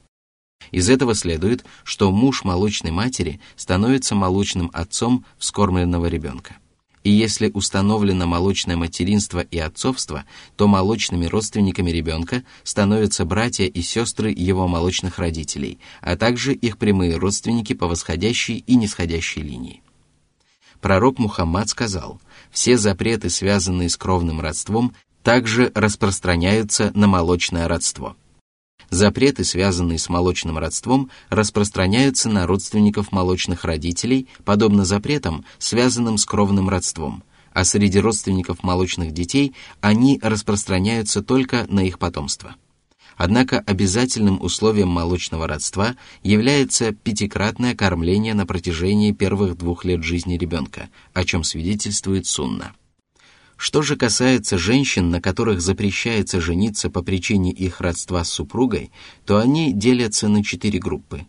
Из 0.69 0.87
этого 0.87 1.15
следует, 1.15 1.65
что 1.83 2.11
муж 2.11 2.43
молочной 2.43 2.91
матери 2.91 3.39
становится 3.55 4.13
молочным 4.13 4.69
отцом 4.71 5.25
вскормленного 5.39 6.05
ребенка 6.05 6.57
и 7.05 7.11
если 7.11 7.51
установлено 7.53 8.25
молочное 8.25 8.75
материнство 8.75 9.39
и 9.39 9.59
отцовство, 9.59 10.25
то 10.57 10.67
молочными 10.67 11.27
родственниками 11.27 11.91
ребенка 11.91 12.43
становятся 12.63 13.25
братья 13.25 13.65
и 13.65 13.81
сестры 13.83 14.33
его 14.35 14.67
молочных 14.67 15.19
родителей, 15.19 15.77
а 16.01 16.17
также 16.17 16.55
их 16.55 16.79
прямые 16.79 17.17
родственники 17.17 17.73
по 17.73 17.85
восходящей 17.85 18.63
и 18.65 18.75
нисходящей 18.75 19.43
линии. 19.43 19.83
Пророк 20.81 21.19
Мухаммад 21.19 21.69
сказал, 21.69 22.19
все 22.49 22.75
запреты, 22.75 23.29
связанные 23.29 23.89
с 23.89 23.97
кровным 23.97 24.41
родством, 24.41 24.95
также 25.21 25.71
распространяются 25.75 26.91
на 26.95 27.05
молочное 27.05 27.67
родство– 27.67 28.17
Запреты, 28.89 29.43
связанные 29.43 29.97
с 29.97 30.09
молочным 30.09 30.57
родством, 30.57 31.09
распространяются 31.29 32.29
на 32.29 32.45
родственников 32.45 33.11
молочных 33.11 33.65
родителей, 33.65 34.27
подобно 34.43 34.85
запретам, 34.85 35.45
связанным 35.57 36.17
с 36.17 36.25
кровным 36.25 36.69
родством, 36.69 37.23
а 37.51 37.63
среди 37.63 37.99
родственников 37.99 38.63
молочных 38.63 39.11
детей 39.11 39.53
они 39.81 40.19
распространяются 40.21 41.21
только 41.21 41.65
на 41.69 41.81
их 41.81 41.99
потомство. 41.99 42.55
Однако 43.17 43.59
обязательным 43.59 44.41
условием 44.41 44.89
молочного 44.89 45.47
родства 45.47 45.95
является 46.21 46.91
пятикратное 46.91 47.73
кормление 47.73 48.33
на 48.33 48.45
протяжении 48.45 49.13
первых 49.13 49.57
двух 49.57 49.85
лет 49.85 50.03
жизни 50.03 50.37
ребенка, 50.37 50.89
о 51.13 51.23
чем 51.23 51.43
свидетельствует 51.43 52.25
Сунна. 52.25 52.73
Что 53.57 53.81
же 53.81 53.95
касается 53.95 54.57
женщин, 54.57 55.09
на 55.09 55.21
которых 55.21 55.61
запрещается 55.61 56.41
жениться 56.41 56.89
по 56.89 57.01
причине 57.01 57.51
их 57.51 57.79
родства 57.79 58.23
с 58.23 58.29
супругой, 58.29 58.91
то 59.25 59.37
они 59.37 59.71
делятся 59.73 60.27
на 60.27 60.43
четыре 60.43 60.79
группы. 60.79 61.25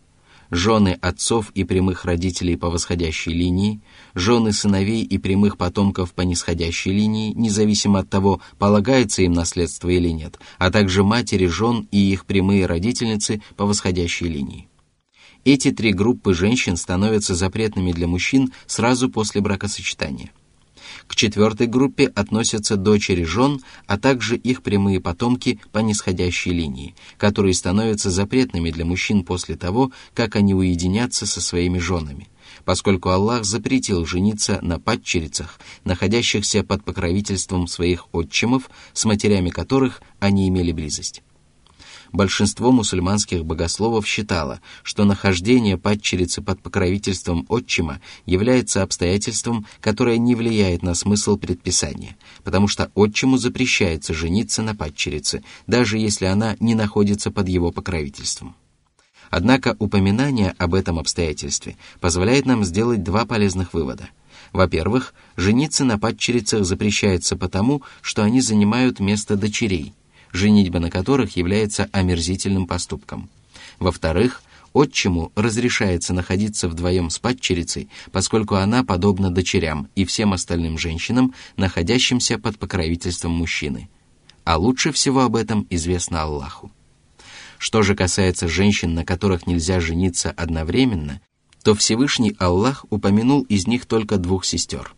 Жены 0.49 0.97
отцов 1.01 1.51
и 1.55 1.65
прямых 1.65 2.05
родителей 2.05 2.55
по 2.55 2.69
восходящей 2.69 3.33
линии, 3.33 3.81
жены 4.13 4.53
сыновей 4.53 5.03
и 5.03 5.17
прямых 5.17 5.57
потомков 5.57 6.13
по 6.13 6.21
нисходящей 6.21 6.93
линии, 6.93 7.33
независимо 7.33 7.99
от 7.99 8.09
того, 8.09 8.41
полагается 8.57 9.23
им 9.23 9.33
наследство 9.33 9.89
или 9.89 10.09
нет, 10.09 10.39
а 10.57 10.71
также 10.71 11.03
матери 11.03 11.47
жен 11.47 11.87
и 11.91 12.11
их 12.11 12.25
прямые 12.25 12.65
родительницы 12.65 13.41
по 13.57 13.65
восходящей 13.65 14.27
линии. 14.27 14.69
Эти 15.43 15.71
три 15.71 15.91
группы 15.91 16.33
женщин 16.33 16.77
становятся 16.77 17.35
запретными 17.35 17.91
для 17.91 18.07
мужчин 18.07 18.53
сразу 18.67 19.09
после 19.09 19.41
бракосочетания. 19.41 20.31
К 21.07 21.15
четвертой 21.15 21.67
группе 21.67 22.07
относятся 22.07 22.75
дочери 22.75 23.23
жен, 23.23 23.61
а 23.87 23.97
также 23.97 24.35
их 24.35 24.61
прямые 24.61 24.99
потомки 24.99 25.59
по 25.71 25.79
нисходящей 25.79 26.51
линии, 26.51 26.95
которые 27.17 27.53
становятся 27.53 28.11
запретными 28.11 28.71
для 28.71 28.85
мужчин 28.85 29.23
после 29.23 29.55
того, 29.55 29.91
как 30.13 30.35
они 30.35 30.53
уединятся 30.53 31.25
со 31.25 31.41
своими 31.41 31.79
женами, 31.79 32.27
поскольку 32.65 33.09
Аллах 33.09 33.45
запретил 33.45 34.05
жениться 34.05 34.59
на 34.61 34.79
падчерицах, 34.79 35.59
находящихся 35.85 36.63
под 36.63 36.83
покровительством 36.83 37.67
своих 37.67 38.07
отчимов, 38.13 38.69
с 38.93 39.05
матерями 39.05 39.49
которых 39.49 40.01
они 40.19 40.47
имели 40.49 40.71
близость 40.71 41.23
большинство 42.11 42.71
мусульманских 42.71 43.45
богословов 43.45 44.07
считало, 44.07 44.61
что 44.83 45.05
нахождение 45.05 45.77
падчерицы 45.77 46.41
под 46.41 46.61
покровительством 46.61 47.45
отчима 47.49 48.01
является 48.25 48.83
обстоятельством, 48.83 49.65
которое 49.81 50.17
не 50.17 50.35
влияет 50.35 50.83
на 50.83 50.93
смысл 50.93 51.37
предписания, 51.37 52.15
потому 52.43 52.67
что 52.67 52.91
отчиму 52.95 53.37
запрещается 53.37 54.13
жениться 54.13 54.61
на 54.61 54.75
падчерице, 54.75 55.43
даже 55.67 55.97
если 55.97 56.25
она 56.25 56.55
не 56.59 56.75
находится 56.75 57.31
под 57.31 57.47
его 57.49 57.71
покровительством. 57.71 58.55
Однако 59.29 59.75
упоминание 59.79 60.55
об 60.57 60.73
этом 60.73 60.99
обстоятельстве 60.99 61.75
позволяет 61.99 62.45
нам 62.45 62.63
сделать 62.63 63.03
два 63.03 63.25
полезных 63.25 63.73
вывода. 63.73 64.09
Во-первых, 64.53 65.13
жениться 65.35 65.83
на 65.83 65.99
падчерицах 65.99 66.63
запрещается 66.63 67.35
потому, 67.35 67.81
что 68.01 68.23
они 68.23 68.39
занимают 68.39 68.99
место 69.01 69.35
дочерей– 69.35 69.93
женитьба 70.31 70.79
на 70.79 70.89
которых 70.89 71.35
является 71.35 71.89
омерзительным 71.91 72.67
поступком. 72.67 73.29
Во-вторых, 73.79 74.41
отчиму 74.73 75.31
разрешается 75.35 76.13
находиться 76.13 76.67
вдвоем 76.67 77.09
с 77.09 77.19
падчерицей, 77.19 77.89
поскольку 78.11 78.55
она 78.55 78.83
подобна 78.83 79.31
дочерям 79.31 79.89
и 79.95 80.05
всем 80.05 80.33
остальным 80.33 80.77
женщинам, 80.77 81.33
находящимся 81.55 82.37
под 82.37 82.57
покровительством 82.57 83.31
мужчины. 83.31 83.89
А 84.43 84.57
лучше 84.57 84.91
всего 84.91 85.21
об 85.21 85.35
этом 85.35 85.67
известно 85.69 86.23
Аллаху. 86.23 86.71
Что 87.57 87.81
же 87.81 87.95
касается 87.95 88.47
женщин, 88.47 88.93
на 88.93 89.03
которых 89.03 89.47
нельзя 89.47 89.79
жениться 89.79 90.31
одновременно, 90.31 91.21
то 91.63 91.73
Всевышний 91.73 92.35
Аллах 92.37 92.85
упомянул 92.89 93.41
из 93.43 93.67
них 93.67 93.85
только 93.87 94.17
двух 94.17 94.45
сестер. 94.45 94.93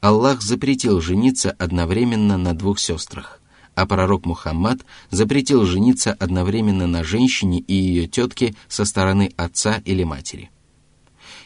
Аллах 0.00 0.42
запретил 0.42 1.00
жениться 1.00 1.50
одновременно 1.52 2.36
на 2.36 2.54
двух 2.54 2.78
сестрах– 2.78 3.40
а 3.76 3.86
пророк 3.86 4.26
Мухаммад 4.26 4.80
запретил 5.10 5.64
жениться 5.64 6.12
одновременно 6.12 6.88
на 6.88 7.04
женщине 7.04 7.60
и 7.60 7.74
ее 7.74 8.08
тетке 8.08 8.56
со 8.66 8.84
стороны 8.84 9.30
отца 9.36 9.80
или 9.84 10.02
матери. 10.02 10.50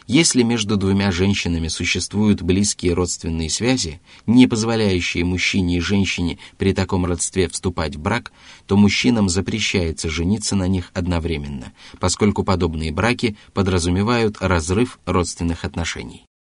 Если 0.07 0.43
между 0.43 0.77
двумя 0.77 1.13
женщинами 1.13 1.69
существуют 1.69 2.43
близкие 2.43 2.95
родственные 2.95 3.51
связи, 3.51 4.01
не 4.27 4.47
позволяющие 4.47 5.25
мужчине 5.25 5.77
и 5.77 5.81
женщине 5.81 6.39
при 6.57 6.73
таком 6.73 7.05
родстве 7.07 7.49
вступать 7.49 7.97
в 7.97 8.01
брак, 8.01 8.33
то 8.67 8.77
мужчинам 8.77 9.29
запрещается 9.29 10.09
жениться 10.09 10.57
на 10.57 10.67
них 10.67 10.91
одновременно, 10.95 11.73
поскольку 12.01 12.43
подобные 12.43 12.91
браки 12.91 13.37
подразумевают 13.53 14.39
разрыв 14.41 14.99
родственных 15.05 15.65
отношений. 15.65 16.25